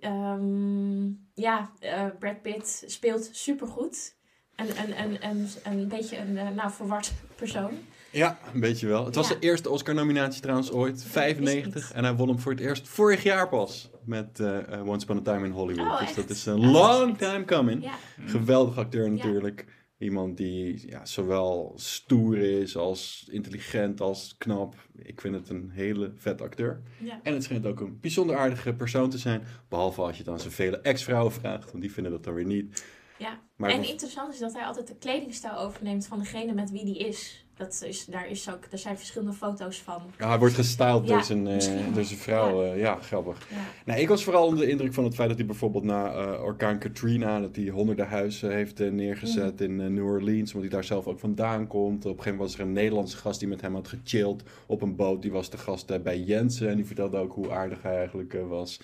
[0.00, 4.16] Ehm, ja, eh, Brad Pitt speelt supergoed.
[4.56, 7.72] Een, een, een, een, een beetje een nou, verward persoon.
[8.16, 9.04] Ja, een beetje wel.
[9.04, 9.34] Het was Ja.
[9.34, 11.82] de eerste Oscar-nominatie trouwens ooit, wist ik 95.
[11.86, 11.92] niet.
[11.96, 13.90] En hij won hem voor het eerst vorig jaar pas.
[14.04, 15.86] Met eh, eh, Once Upon a Time in Hollywood.
[15.86, 17.82] Oh, dus dat is een long time coming.
[17.82, 17.94] Ja,
[18.26, 19.66] Geweldig acteur natuurlijk.
[19.98, 24.74] Iemand die ja, zowel stoer is als intelligent als knap.
[24.96, 26.82] Ik vind het een hele vet acteur.
[26.98, 27.20] ja.
[27.22, 29.42] En het schijnt ook een bijzonder aardige persoon te zijn.
[29.68, 31.70] Behalve als je het aan zijn vele ex-vrouwen vraagt.
[31.70, 32.84] Want die vinden dat dan weer niet.
[33.18, 33.40] ja.
[33.56, 36.98] Maar en interessant is dat hij altijd de kledingstijl overneemt van degene met wie die
[36.98, 37.45] is.
[37.56, 40.02] Dat is, daar, is ook, er zijn verschillende foto's van.
[40.18, 42.64] ja, hij wordt gestyled Ja, door, zijn, eh, door zijn vrouw.
[42.64, 42.72] Ja.
[42.74, 43.46] ja, grappig.
[43.50, 43.56] Ja.
[43.84, 46.42] Nou, ik was vooral onder de indruk van het feit dat hij bijvoorbeeld na eh,
[46.42, 47.40] orkaan Katrina...
[47.40, 50.54] dat hij honderden huizen heeft eh, neergezet in eh, New Orleans...
[50.54, 52.04] omdat hij daar zelf ook vandaan komt.
[52.04, 54.82] Op een gegeven moment was er een Nederlandse gast die met hem had gechilled op
[54.82, 55.22] een boot.
[55.22, 58.34] Die was de gast eh, bij Jensen en die vertelde ook hoe aardig hij eigenlijk
[58.34, 58.80] eh, was.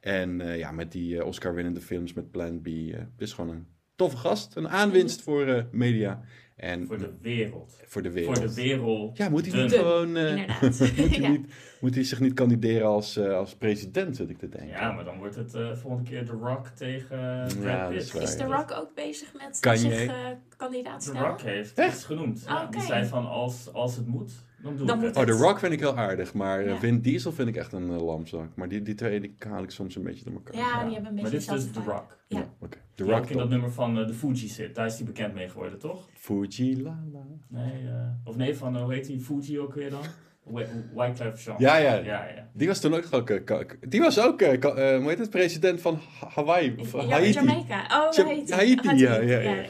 [0.00, 2.66] En eh, ja, met die eh, Oscar-winnende films met Plan B...
[2.66, 3.66] eh, het is gewoon een
[3.96, 4.56] toffe gast.
[4.56, 6.20] Een aanwinst voor eh, media
[6.56, 7.76] en Voor de wereld.
[7.86, 8.38] voor de wereld.
[8.38, 9.16] Voor de wereld.
[9.16, 10.16] Ja, moet hij niet De- gewoon...
[10.16, 10.60] eh, Inderdaad.
[10.62, 11.28] moet, hij Ja.
[11.28, 11.46] niet,
[11.80, 14.68] moet hij zich niet kandideren als, eh, als president, zit ik te denken.
[14.68, 17.18] Ja, maar dan wordt het eh volgende keer The Rock tegen
[17.62, 18.22] Ja, is waar.
[18.22, 20.14] Is The Rock ook bezig met Kan zich eh,
[20.56, 21.28] kandidaat The stellen?
[21.28, 22.04] Rock heeft Echt?
[22.04, 22.42] genoemd.
[22.46, 22.66] Ja.
[22.66, 24.32] Die zei van als, als het moet,
[24.66, 25.28] dan doe Dan ik moet het.
[25.30, 26.78] Oh, The Rock vind ik heel aardig, maar eh, Ja.
[26.78, 28.48] Vin Diesel vind ik echt een eh, lamzak.
[28.54, 30.54] Maar die, die twee die haal ik soms een beetje door elkaar.
[30.54, 30.84] Ja, Ja.
[30.84, 31.90] die hebben een Maar beetje dit is dus The.
[31.90, 32.16] Rock.
[32.28, 32.48] Ja.
[32.60, 32.76] oké.
[32.94, 34.74] The Die ook Rock in dat nummer van eh, de Fuji zit.
[34.74, 36.08] Daar is hij bekend mee geworden, toch?
[36.14, 37.20] Fuji la la.
[37.48, 37.92] Nee, eh,
[38.24, 40.02] of nee, van eh, hoe heet die Fuji ook weer dan?
[40.42, 41.56] Wy- Wyclef Jean.
[41.58, 41.94] Ja, ja.
[41.94, 42.02] ja,
[42.36, 42.48] ja.
[42.52, 45.18] Die was toen ook, ook eh, ka- die was ook, eh, ka- eh, hoe heet
[45.18, 47.32] het, president van Ha- Hawaii, of Ja, Haiti.
[47.32, 47.80] Jamaica.
[47.82, 48.52] Oh, Ja- Haiti.
[48.52, 49.50] Haiti, ja, ja, ja.
[49.54, 49.64] ja.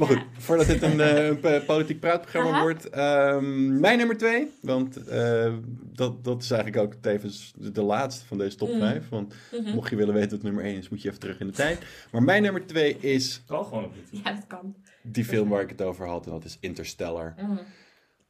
[0.00, 0.40] Maar goed, Ja.
[0.40, 2.60] voordat dit een, eh, een p- politiek praatprogramma Aha.
[2.62, 2.88] wordt.
[2.90, 5.54] ehm, mijn nummer twee, want eh,
[5.92, 8.78] dat, dat is eigenlijk ook tevens de, de laatste van deze top Mm.
[8.78, 9.08] 5.
[9.08, 9.74] Want Mhm.
[9.74, 11.78] mocht je willen weten wat nummer 1 is, moet je even terug in de tijd.
[12.12, 14.28] Maar mijn nummer 2 is Kan gewoon op YouTube.
[14.28, 14.74] Ja, dat kan.
[15.02, 16.26] die film waar ik het over had.
[16.26, 17.34] En dat is Interstellar.
[17.36, 17.56] Mhm.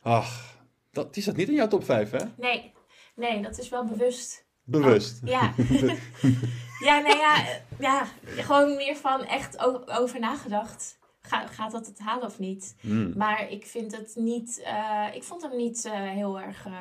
[0.03, 0.57] Ach,
[0.93, 2.25] dat, die zat niet in jouw top 5, hè?
[2.37, 2.73] Nee.
[3.16, 4.45] nee, dat is wel bewust.
[4.64, 5.21] Bewust.
[5.25, 5.53] Oh, ja.
[6.89, 8.07] ja, nee, ja, eh, ja.
[8.25, 9.59] Gewoon meer van echt
[9.99, 10.99] over nagedacht.
[11.31, 12.74] Ga, gaat dat het halen of niet?
[12.81, 13.12] Hmm.
[13.16, 14.62] Maar ik vind het niet...
[14.64, 16.72] eh, ik vond hem niet eh, heel erg eh,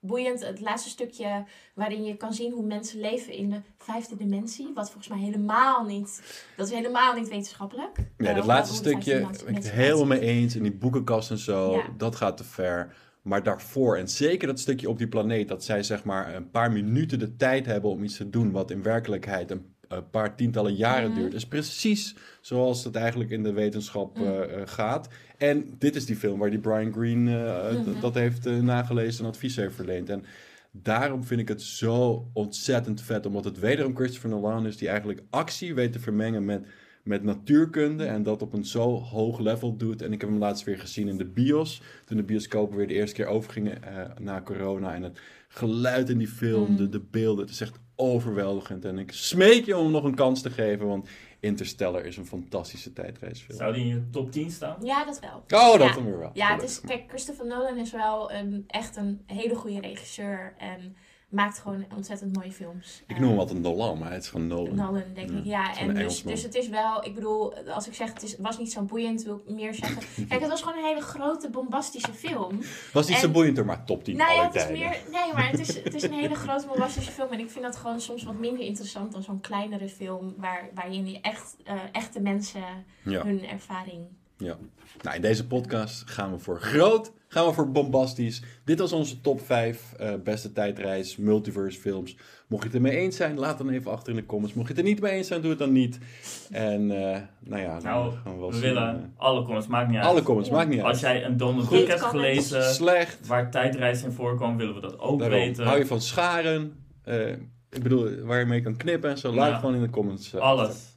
[0.00, 0.40] boeiend.
[0.40, 1.44] Het laatste stukje
[1.74, 4.70] waarin je kan zien hoe mensen leven in de vijfde dimensie.
[4.74, 6.22] Wat volgens mij helemaal niet...
[6.56, 7.96] Dat is helemaal niet wetenschappelijk.
[7.96, 10.54] Nee, Eh, dat hoe- laatste stukje ben ik het helemaal mee eens.
[10.54, 11.82] En die boekenkast en zo, Ja.
[11.96, 12.94] dat gaat te ver.
[13.22, 16.72] Maar daarvoor, en zeker dat stukje op die planeet, dat zij zeg maar een paar
[16.72, 20.74] minuten de tijd hebben om iets te doen wat in werkelijkheid een, een paar tientallen
[20.74, 21.18] jaren Mhm.
[21.18, 24.26] duurt, is precies zoals het eigenlijk in de wetenschap Mhm.
[24.28, 25.08] eh, eh, gaat.
[25.36, 28.00] En dit is die film waar die Brian Greene eh, Mhm.
[28.00, 30.08] dat heeft nagelezen en advies heeft verleend.
[30.10, 30.24] En
[30.70, 35.22] daarom vind ik het zo ontzettend vet, omdat het wederom Christopher Nolan is die eigenlijk
[35.30, 36.66] actie weet te vermengen met
[37.08, 40.02] met natuurkunde en dat op een zo hoog level doet.
[40.02, 42.94] En ik heb hem laatst weer gezien in de bios, toen de bioscopen weer de
[42.94, 44.94] eerste keer overgingen eh, na corona.
[44.94, 46.76] En het geluid in die film, Mm.
[46.76, 48.84] de, de beelden, het is echt overweldigend.
[48.84, 51.08] En ik smeek je om hem nog een kans te geven, want
[51.40, 53.58] Interstellar is een fantastische tijdreisfilm.
[53.58, 54.76] Zou die in je top 10 staan?
[54.82, 55.60] Ja, dat wel.
[55.60, 55.94] Oh, dat Ja.
[55.94, 56.30] dan weer wel.
[56.34, 60.54] Ja, het is, kijk, Christopher Nolan is wel een, echt een hele goede regisseur.
[60.58, 60.96] En
[61.28, 63.02] maakt gewoon ontzettend mooie films.
[63.06, 64.74] Ik noem hem altijd Nolan, maar het is gewoon Nolan.
[64.74, 65.44] Nolan, denk ik.
[65.44, 68.58] Ja, en dus, dus het is wel, ik bedoel, als ik zeg het is, was
[68.58, 70.02] niet zo boeiend, wil ik meer zeggen.
[70.28, 72.60] Kijk, het was gewoon een hele grote, bombastische film.
[72.92, 75.50] Was niet zo En- boeiender, maar top 10 Nou ja, het is meer, nee, maar
[75.50, 77.30] het is, het is een hele grote, bombastische film.
[77.30, 81.06] En ik vind dat gewoon soms wat minder interessant dan zo'n kleinere film, waar, waarin
[81.10, 82.62] je echt, eh, echte mensen
[83.02, 83.22] Ja.
[83.24, 84.06] hun ervaring
[84.38, 84.56] Ja.
[85.02, 88.42] Nou, in deze podcast gaan we voor groot, gaan we voor bombastisch.
[88.64, 92.16] Dit was onze top 5 uh, beste tijdreis, multiverse films.
[92.48, 94.54] Mocht je het ermee eens zijn, laat dan even achter in de comments.
[94.54, 95.98] Mocht je het er niet mee eens zijn, doe het dan niet.
[96.50, 98.62] En uh, nou ja, dan nou, gaan we wel we zien.
[98.62, 100.06] willen eh, alle comments, maakt niet uit.
[100.06, 100.56] alle comments, Ja.
[100.56, 100.88] maakt niet uit.
[100.88, 101.70] Als jij een Goed.
[101.70, 105.38] Duck hebt gelezen Slecht, waar tijdreis in voorkwam, willen we dat ook daarom.
[105.38, 105.64] weten.
[105.66, 106.84] hou je van scharen.
[107.04, 107.28] Eh,
[107.70, 109.28] ik bedoel, waar je mee kan knippen en zo.
[109.34, 109.50] Laat Ja.
[109.52, 110.32] het gewoon in de comments.
[110.34, 110.64] eh, achter.
[110.64, 110.96] Alles.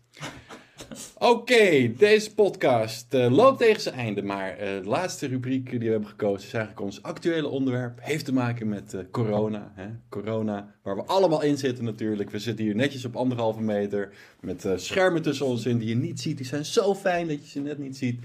[1.18, 4.24] Oké, deze podcast eh, loopt tegen zijn einde.
[4.24, 8.00] Maar eh, de laatste rubriek die we hebben gekozen is eigenlijk ons actuele onderwerp.
[8.02, 9.72] Heeft te maken met eh, corona.
[9.76, 9.88] Hè?
[10.10, 12.30] Corona, waar we allemaal in zitten natuurlijk.
[12.30, 14.14] We zitten hier netjes op anderhalve meter.
[14.40, 16.38] Met schermen tussen ons in die je niet ziet.
[16.38, 18.20] Die zijn zo fijn dat je ze net niet ziet.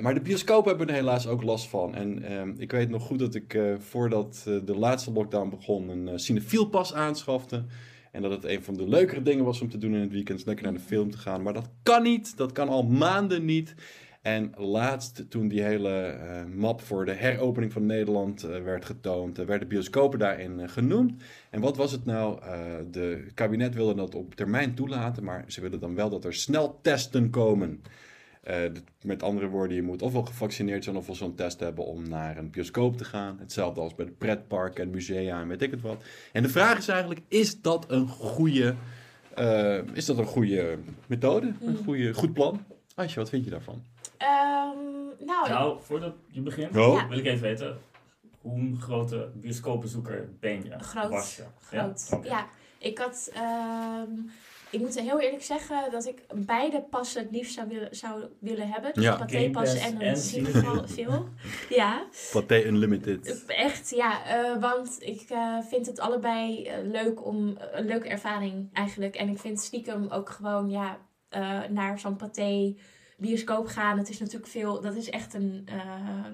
[0.00, 1.94] Maar de bioscoop hebben er helaas ook last van.
[1.94, 6.94] En ehm, ik weet nog goed dat ik voordat de laatste lockdown begon een cinefielpas
[6.94, 7.64] aanschafte.
[8.10, 10.46] En dat het een van de leukere dingen was om te doen in het weekend.
[10.46, 11.42] Lekker naar de film te gaan.
[11.42, 12.36] Maar dat kan niet.
[12.36, 13.74] Dat kan al maanden niet.
[14.22, 19.38] En laatst, toen die hele eh, map voor de heropening van Nederland eh, werd getoond,
[19.38, 21.22] eh, werden bioscopen daarin genoemd.
[21.50, 22.40] En wat was het nou?
[22.90, 27.30] De kabinet wilde dat op termijn toelaten, maar ze willen dan wel dat er sneltesten
[27.30, 27.82] komen.
[28.40, 28.56] Eh,
[29.02, 32.50] met andere woorden, je moet ofwel gevaccineerd zijn ofwel zo'n test hebben om naar een
[32.50, 33.36] bioscoop te gaan.
[33.40, 36.02] Hetzelfde als bij de pretparken en musea en weet ik het wat.
[36.32, 38.74] En de vraag is eigenlijk, is dat een goede,
[39.34, 41.46] eh, is dat een goede methode?
[41.46, 41.84] Een Mm.
[41.84, 42.64] goede, goed plan?
[42.94, 43.82] Asje, wat vind je daarvan?
[44.16, 44.76] Ehm,
[45.26, 46.94] nou, Nou, voordat je begint, Oh.
[46.94, 47.08] Ja.
[47.08, 47.78] wil ik even weten.
[48.40, 50.78] Hoe een grote bioscoopbezoeker ben je?
[50.78, 51.10] Groot.
[51.10, 51.42] Was je?
[51.60, 52.08] groot.
[52.22, 52.46] Ja?
[52.78, 53.30] Ik had.
[53.34, 54.10] ehm,
[54.70, 58.68] ik moet heel eerlijk zeggen dat ik beide passen het liefst zou willen, zou willen
[58.68, 58.94] hebben.
[58.94, 59.12] Dus Ja.
[59.12, 61.24] een patépas Game Pass en en een cinefil.
[61.68, 63.44] Ja, Pathé Unlimited.
[63.46, 64.24] echt ja.
[64.26, 69.14] eh, want ik eh, vind het allebei eh, leuk om een leuke ervaring eigenlijk.
[69.16, 70.98] En ik vind stiekem ook gewoon ja,
[71.28, 72.74] eh, naar zo'n paté
[73.20, 73.98] bioscoop gaan.
[73.98, 74.80] Het is natuurlijk veel.
[74.80, 75.62] Dat is echt een.
[75.66, 75.76] eh,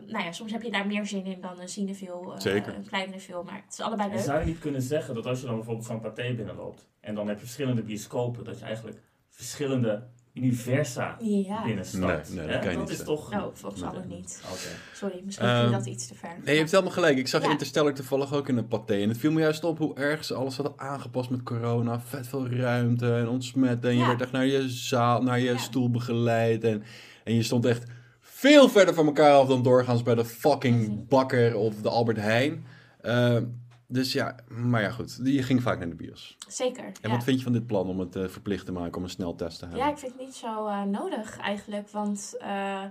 [0.07, 2.33] nou ja, soms heb je daar meer zin in dan een cinefil.
[2.35, 2.75] eh, Zeker.
[2.75, 3.45] Een kleinere film.
[3.45, 4.25] Maar het is allebei En leuk.
[4.25, 7.29] zou je niet kunnen zeggen dat als je dan bijvoorbeeld zo'n pathé binnenloopt en dan
[7.29, 10.07] heb je verschillende bioscopen, dat je eigenlijk verschillende
[10.37, 11.63] universa Ja.
[11.65, 12.29] binnenstapt?
[12.29, 12.61] Nee, nee, dat Hè?
[12.61, 13.31] kan je dat niet is toch...
[13.31, 13.91] Nou, volgens Nee.
[13.91, 14.43] alle niet.
[14.51, 14.59] Oké.
[14.95, 16.37] Sorry, misschien Ehm, ging dat iets te ver.
[16.45, 17.19] Nee, je hebt helemaal gelijk.
[17.19, 17.51] Ik zag Ja.
[17.51, 18.95] Interstellar toevallig ook in een pathé.
[18.95, 22.01] En het viel me juist op hoe erg ze alles hadden aangepast met corona.
[22.01, 23.91] Vet veel ruimte en ontsmetten.
[23.91, 24.07] En je Ja.
[24.09, 25.57] werd echt naar je zaal, naar je Ja.
[25.59, 26.65] stoel begeleid.
[26.65, 26.83] En,
[27.25, 27.85] en je stond echt
[28.21, 31.09] veel verder van elkaar af dan doorgaans bij de fucking.
[31.09, 32.65] Bakker of de Albert Heijn.
[33.01, 33.45] Ehm,
[33.89, 35.21] dus ja, maar ja goed.
[35.23, 36.37] Je ging vaak naar de bios.
[36.49, 36.85] Zeker.
[36.85, 37.11] En ja.
[37.11, 39.59] wat vind je van dit plan om het eh, verplicht te maken om een sneltest
[39.59, 39.85] te hebben?
[39.85, 41.89] Ja, ik vind het niet zo eh, nodig eigenlijk.
[41.89, 42.83] Want eh,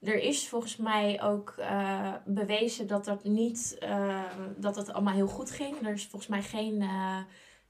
[0.00, 1.54] er is volgens mij ook
[2.24, 3.78] bewezen dat dat niet
[4.56, 5.86] dat het allemaal heel goed ging.
[5.86, 6.84] Er is volgens mij geen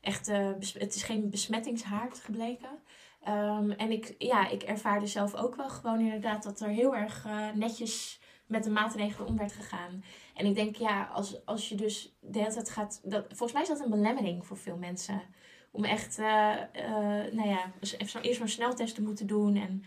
[0.00, 2.78] echte het is geen besmettingshaard gebleken.
[3.22, 7.26] Ehm, en ik, ja, ik ervaarde zelf ook wel gewoon inderdaad dat er heel erg
[7.54, 10.02] netjes met de maatregelen om werd gegaan.
[10.38, 13.00] En ik denk, ja, als, als je dus de hele tijd gaat...
[13.04, 15.22] Dat, volgens mij is dat een belemmering voor veel mensen.
[15.70, 19.56] Om echt, eh, eh, nou ja, dus zo, eerst zo'n sneltest te moeten doen.
[19.56, 19.82] En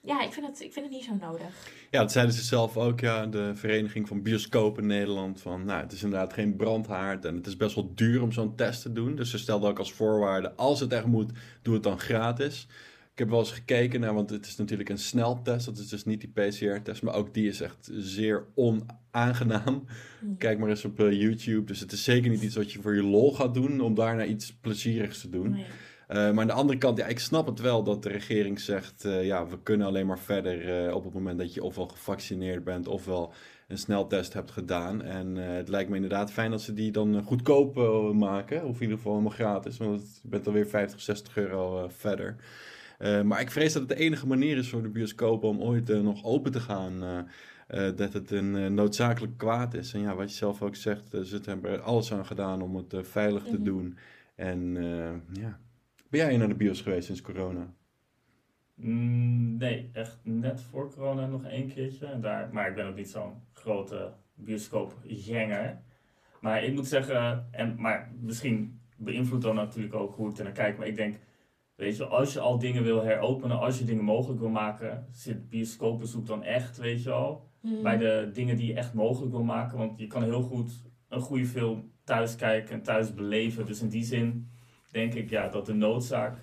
[0.00, 1.70] ja, ik vind het, ik vind het niet zo nodig.
[1.90, 5.40] Ja, dat zeiden ze zelf ook, ja, de Vereniging van Bioscopen Nederland.
[5.40, 8.56] Van, nou, het is inderdaad geen brandhaard en het is best wel duur om zo'n
[8.56, 9.16] test te doen.
[9.16, 11.32] Dus ze stelden ook als voorwaarde, als het echt moet,
[11.62, 12.66] doe het dan gratis.
[13.22, 16.04] Ik heb wel eens gekeken naar, want het is natuurlijk een sneltest, dat is dus
[16.04, 19.84] niet die PCR-test, maar ook die is echt zeer onaangenaam.
[20.20, 20.36] Hm.
[20.38, 22.94] Kijk maar eens op eh, YouTube, dus het is zeker niet iets wat je voor
[22.94, 25.50] je lol gaat doen, om daarna iets plezierigs te doen.
[25.50, 25.64] Nee.
[26.08, 29.04] Eh, maar aan de andere kant, ja, ik snap het wel dat de regering zegt,
[29.04, 32.88] eh, ja, we kunnen alleen maar verder op het moment dat je ofwel gevaccineerd bent
[32.88, 33.32] ofwel
[33.68, 35.02] een sneltest hebt gedaan.
[35.02, 37.74] En het lijkt me inderdaad fijn dat ze die dan goedkoop
[38.14, 42.36] maken, of in ieder geval helemaal gratis, want je bent alweer 50, 60 euro verder.
[43.02, 45.90] Eh, maar ik vrees dat het de enige manier is voor de bioscopen om ooit
[45.90, 47.02] eh, nog open te gaan.
[47.02, 47.18] eh,
[47.88, 49.92] eh, dat het een noodzakelijk kwaad is.
[49.94, 52.94] En ja, wat je zelf ook zegt, ze hebben er alles aan gedaan om het
[53.00, 53.62] veilig te Mhm.
[53.64, 53.96] doen.
[54.34, 55.58] En eh, ja,
[56.08, 57.72] ben jij naar de bios geweest sinds corona?
[58.74, 62.06] Mm, nee, echt net voor corona nog één keertje.
[62.06, 65.78] En daar, maar ik ben ook niet zo'n grote bioscoopganger.
[66.40, 70.52] Maar ik moet zeggen, en, maar misschien beïnvloedt dan natuurlijk ook hoe ik er naar
[70.52, 70.78] kijk.
[70.78, 71.16] Maar ik denk,
[71.74, 75.48] weet je, als je al dingen wil heropenen, als je dingen mogelijk wil maken, zit
[75.48, 77.82] bioscoopbezoek dan echt, weet je wel, Hm.
[77.82, 79.78] bij de dingen die je echt mogelijk wil maken.
[79.78, 83.66] Want je kan heel goed een goede film thuis kijken en thuis beleven.
[83.66, 84.48] Dus in die zin
[84.90, 86.36] denk ik ja, dat de noodzaak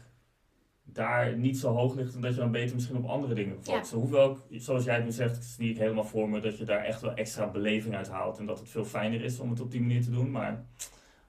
[0.84, 3.62] daar niet zo hoog ligt en dat je dan beter misschien op andere dingen Ja.
[3.62, 3.98] focussen.
[4.00, 6.84] Hoewel, ik, zoals jij het nu zegt, zie ik helemaal voor me dat je daar
[6.84, 9.72] echt wel extra beleving uit haalt en dat het veel fijner is om het op
[9.72, 10.32] die manier te doen.
[10.32, 10.66] Maar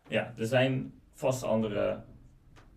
[0.08, 2.02] ja, er zijn vast andere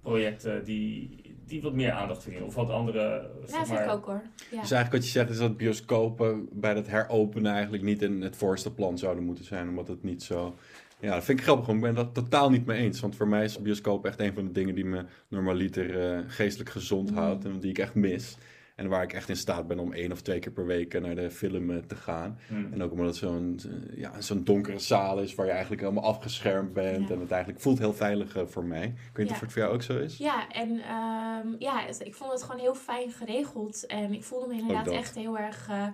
[0.03, 1.09] projecten die,
[1.45, 2.47] die wat meer aandacht verdienen.
[2.47, 4.21] Of wat andere, Ja, zeg vind ik ook hoor.
[4.51, 4.61] Ja.
[4.61, 8.35] Dus eigenlijk wat je zegt is dat bioscopen bij dat heropenen eigenlijk niet in het
[8.35, 9.69] voorste plan zouden moeten zijn.
[9.69, 10.55] Omdat het niet zo...
[10.99, 12.99] Ja, dat vind ik grappig, want ik ben dat totaal niet mee eens.
[12.99, 16.69] Want voor mij is bioscoop echt een van de dingen die me normaliter eh, geestelijk
[16.69, 17.45] gezond houdt.
[17.45, 18.37] En die ik echt mis.
[18.75, 21.15] En waar ik echt in staat ben om één of twee keer per week naar
[21.15, 22.39] de film eh, te gaan.
[22.47, 22.73] Hm.
[22.73, 26.03] En ook omdat het zo'n eh, ja, zo'n donkere zaal is waar je eigenlijk helemaal
[26.03, 27.07] afgeschermd bent.
[27.07, 27.13] Ja.
[27.13, 28.83] En het eigenlijk voelt heel veilig eh, voor mij.
[28.85, 29.33] Ik weet niet Ja.
[29.33, 30.17] of het voor jou ook zo is.
[30.17, 33.85] Ja, en ehm, ja, ik vond het gewoon heel fijn geregeld.
[33.85, 35.67] En ik voelde me inderdaad echt heel erg...
[35.69, 35.87] eh,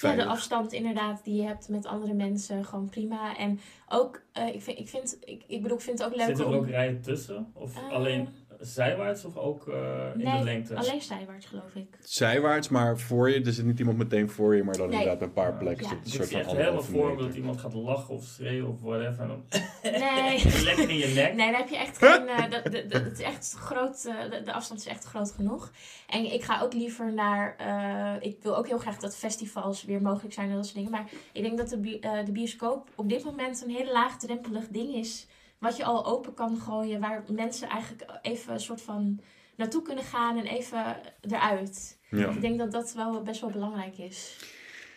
[0.00, 3.36] ja, de afstand inderdaad die je hebt met andere mensen, gewoon prima.
[3.36, 6.26] En ook, eh, ik, vind, ik, vind, ik, ik bedoel, ik vind het ook leuk
[6.26, 6.56] Zitten er om...
[6.56, 7.50] ook rijen tussen?
[7.54, 8.28] Of alleen
[8.64, 9.74] zijwaarts of ook eh,
[10.14, 10.76] in de nee, lengte?
[10.76, 11.98] alleen zijwaarts geloof ik.
[12.00, 13.42] Zijwaarts, maar voor je.
[13.42, 14.98] Er zit niet iemand meteen voor je, maar dan Nee.
[14.98, 15.86] inderdaad een paar plekken.
[15.86, 15.92] Ja.
[15.92, 18.80] Een Dus ik soort zie van helemaal voor dat iemand gaat lachen of schreeuwen of
[18.80, 19.20] whatever.
[19.22, 19.42] En dan
[19.82, 20.42] Nee.
[20.64, 21.34] lekker in je nek.
[21.34, 22.28] Nee, dan heb je echt geen.
[22.28, 25.30] eh, de, de, de, het is echt groot, eh, de, de afstand is echt groot
[25.32, 25.70] genoeg.
[26.08, 27.54] En ik ga ook liever naar.
[27.58, 30.90] eh, ik wil ook heel graag dat festivals weer mogelijk zijn en dat soort dingen.
[30.90, 34.68] Maar ik denk dat de, bi- eh, de bioscoop op dit moment een heel laagdrempelig
[34.68, 35.26] ding is.
[35.62, 37.00] Wat je al open kan gooien.
[37.00, 39.20] Waar mensen eigenlijk even een soort van
[39.56, 41.98] naartoe kunnen gaan en even eruit.
[42.10, 42.30] Ja.
[42.30, 44.36] Ik denk dat dat wel best wel belangrijk is.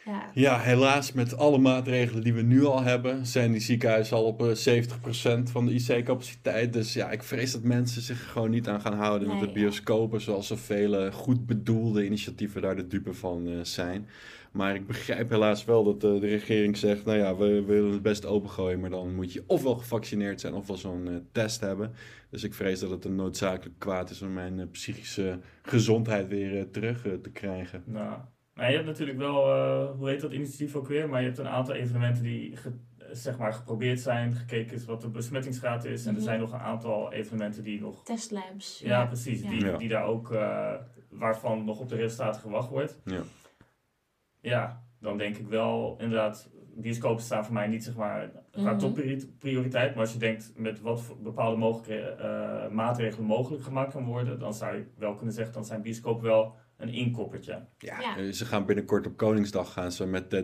[0.06, 0.30] Ja.
[0.34, 4.42] ja, helaas met alle maatregelen die we nu al hebben, zijn die ziekenhuizen al op
[4.42, 6.74] eh, 70% van de IC-capaciteit.
[6.74, 9.28] Dus ja, ik vrees dat mensen zich er gewoon niet aan gaan houden.
[9.28, 9.66] Nee, dat de ja.
[9.66, 14.08] bioscopen, zoals zoveel eh, goed bedoelde initiatieven, daar de dupe van eh, zijn.
[14.56, 18.02] Maar ik begrijp helaas wel dat eh, de regering zegt, nou ja, we willen het
[18.02, 21.92] best opengooien, maar dan moet je ofwel gevaccineerd zijn ofwel zo'n eh, test hebben.
[22.36, 26.58] Dus ik vrees dat het een noodzakelijk kwaad is om mijn eh, psychische gezondheid weer
[26.58, 27.84] eh, terug eh, te krijgen.
[27.86, 28.20] Nou,
[28.56, 31.10] maar je hebt natuurlijk wel, eh, hoe heet dat initiatief ook weer?
[31.10, 32.80] Maar je hebt een aantal evenementen die ge-
[33.12, 36.02] zeg maar geprobeerd zijn, gekeken is wat de besmettingsgraad is.
[36.02, 36.24] En er Mhm.
[36.24, 38.80] zijn nog een aantal evenementen die nog, Testlabs.
[38.80, 39.50] ja, precies, Ja.
[39.50, 39.78] Die, Ja.
[39.78, 40.74] die daar ook, eh,
[41.10, 43.00] waarvan nog op de resultaten gewacht wordt.
[43.06, 43.22] Ja.
[44.42, 48.78] Ja, dan denk ik wel inderdaad, bioscopen staan voor mij niet zeg maar qua Mhm.
[48.80, 49.92] topprioriteit.
[49.92, 54.40] Maar als je denkt met wat voor bepaalde mogelijke eh, maatregelen mogelijk gemaakt kan worden,
[54.40, 57.66] dan zou je wel kunnen zeggen, dan zijn bioscopen wel een inkoppertje.
[57.78, 58.18] Ja, Ja.
[58.18, 60.42] eh, ze gaan binnenkort op Koningsdag gaan ze met eh,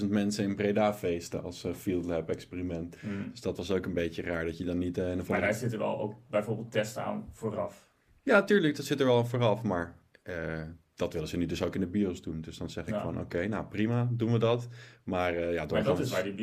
[0.00, 2.96] 10.000 mensen in Breda feesten als eh, Field Lab experiment.
[3.30, 4.98] Dus dat was ook een beetje raar dat je dan niet...
[4.98, 7.90] eh, in de Maar daar zitten wel ook bijvoorbeeld testen aan vooraf.
[8.22, 10.62] Ja, tuurlijk, dat zit er wel vooraf, maar eh,
[10.94, 12.40] dat willen ze nu dus ook in de bios doen.
[12.40, 13.02] Dus dan zeg ik Ja.
[13.02, 14.68] van, oké, nou prima, doen we dat.
[15.04, 16.34] Maar eh, ja, Maar dat is waar die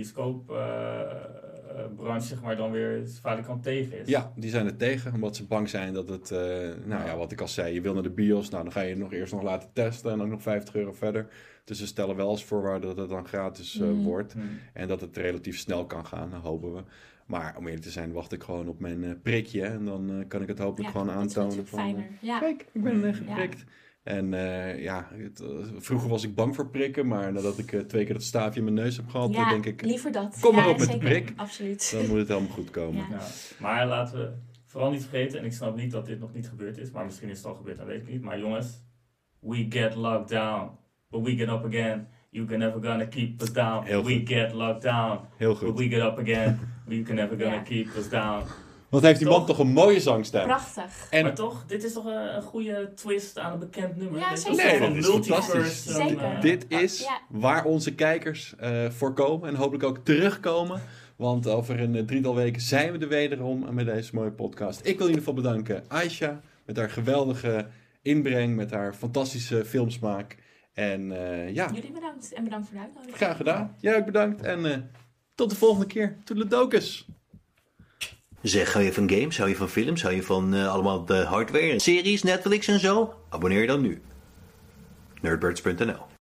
[1.74, 4.08] bioscoopbranche zeg maar dan weer valikant tegen is.
[4.08, 6.40] Ja, die zijn er tegen, omdat ze bang zijn dat het, eh,
[6.86, 8.90] nou ja, wat ik al zei, je wil naar de bios, nou dan ga je
[8.90, 11.28] het nog eerst nog laten testen en dan nog 50 euro verder.
[11.64, 14.02] Dus ze stellen wel als voorwaarde dat het dan gratis eh, Mhm.
[14.04, 14.34] wordt.
[14.34, 14.40] Hm.
[14.74, 16.82] En dat het relatief snel kan gaan, hopen we.
[17.26, 19.64] Maar om eerlijk te zijn, wacht ik gewoon op mijn eh, prikje.
[19.66, 21.68] En dan eh, kan ik het hopelijk gewoon dat is aantonen.
[21.68, 22.06] Van, fijner.
[22.22, 22.40] Ja.
[22.40, 23.48] Kijk, ik ben eh, Ja.
[24.10, 25.48] En eh, ja, het, eh,
[25.78, 27.08] vroeger was ik bang voor prikken.
[27.08, 29.66] Maar nadat ik eh, twee keer dat staafje in mijn neus heb gehad, Ja, denk
[29.66, 30.38] ik, liever dat.
[30.42, 31.34] kom maar Ja, op met de prik.
[31.36, 31.92] Absoluut.
[31.92, 33.06] dan moet het helemaal goed komen.
[33.10, 33.16] Ja.
[33.16, 33.26] Ja.
[33.60, 34.32] Maar laten we
[34.66, 37.30] vooral niet vergeten, en ik snap niet dat dit nog niet gebeurd is, maar misschien
[37.30, 38.22] is het al gebeurd, dat weet ik niet.
[38.22, 38.84] Maar jongens,
[39.40, 40.70] we get locked down,
[41.10, 42.08] but we get up again.
[42.30, 43.86] You can never gonna keep us down.
[43.86, 44.28] Heel we goed.
[44.30, 45.78] get locked down, Heel but goed.
[45.78, 46.60] we get up again.
[46.86, 48.44] We can never gonna keep us down.
[48.90, 49.48] Wat heeft die man Toch?
[49.48, 50.44] toch een mooie zangstem.
[50.46, 51.08] Prachtig.
[51.10, 54.20] En maar toch, dit is toch een, een goede twist aan een bekend nummer.
[54.20, 54.66] Ja, Dit is zeker.
[54.66, 55.88] Nee, van dat is multiverse, fantastisch.
[55.96, 56.24] en, Zeker.
[56.24, 57.20] eh, dit is Ja.
[57.30, 59.50] waar onze kijkers eh voor komen.
[59.50, 60.82] En hopelijk ook terugkomen.
[61.16, 64.80] Want over een eh, drietal weken zijn we er wederom met deze mooie podcast.
[64.80, 67.68] Ik wil in ieder geval bedanken Aisha met haar geweldige
[68.02, 70.38] inbreng, met haar fantastische filmsmaak.
[70.74, 72.34] En eh, ja, Jullie bedankt.
[72.34, 73.18] En bedankt voor de uitnodiging.
[73.18, 73.76] graag gedaan.
[73.80, 74.42] Jij ook bedankt.
[74.42, 74.78] En eh,
[75.36, 76.18] tot de volgende keer.
[76.24, 77.08] Toedeledokus.
[78.42, 81.24] Zeg, hou je van games, hou je van films, hou je van eh, allemaal de
[81.24, 83.14] hardware, series, Netflix en zo?
[83.30, 84.02] Abonneer je dan nu.
[85.22, 86.19] Nerdbirds.nl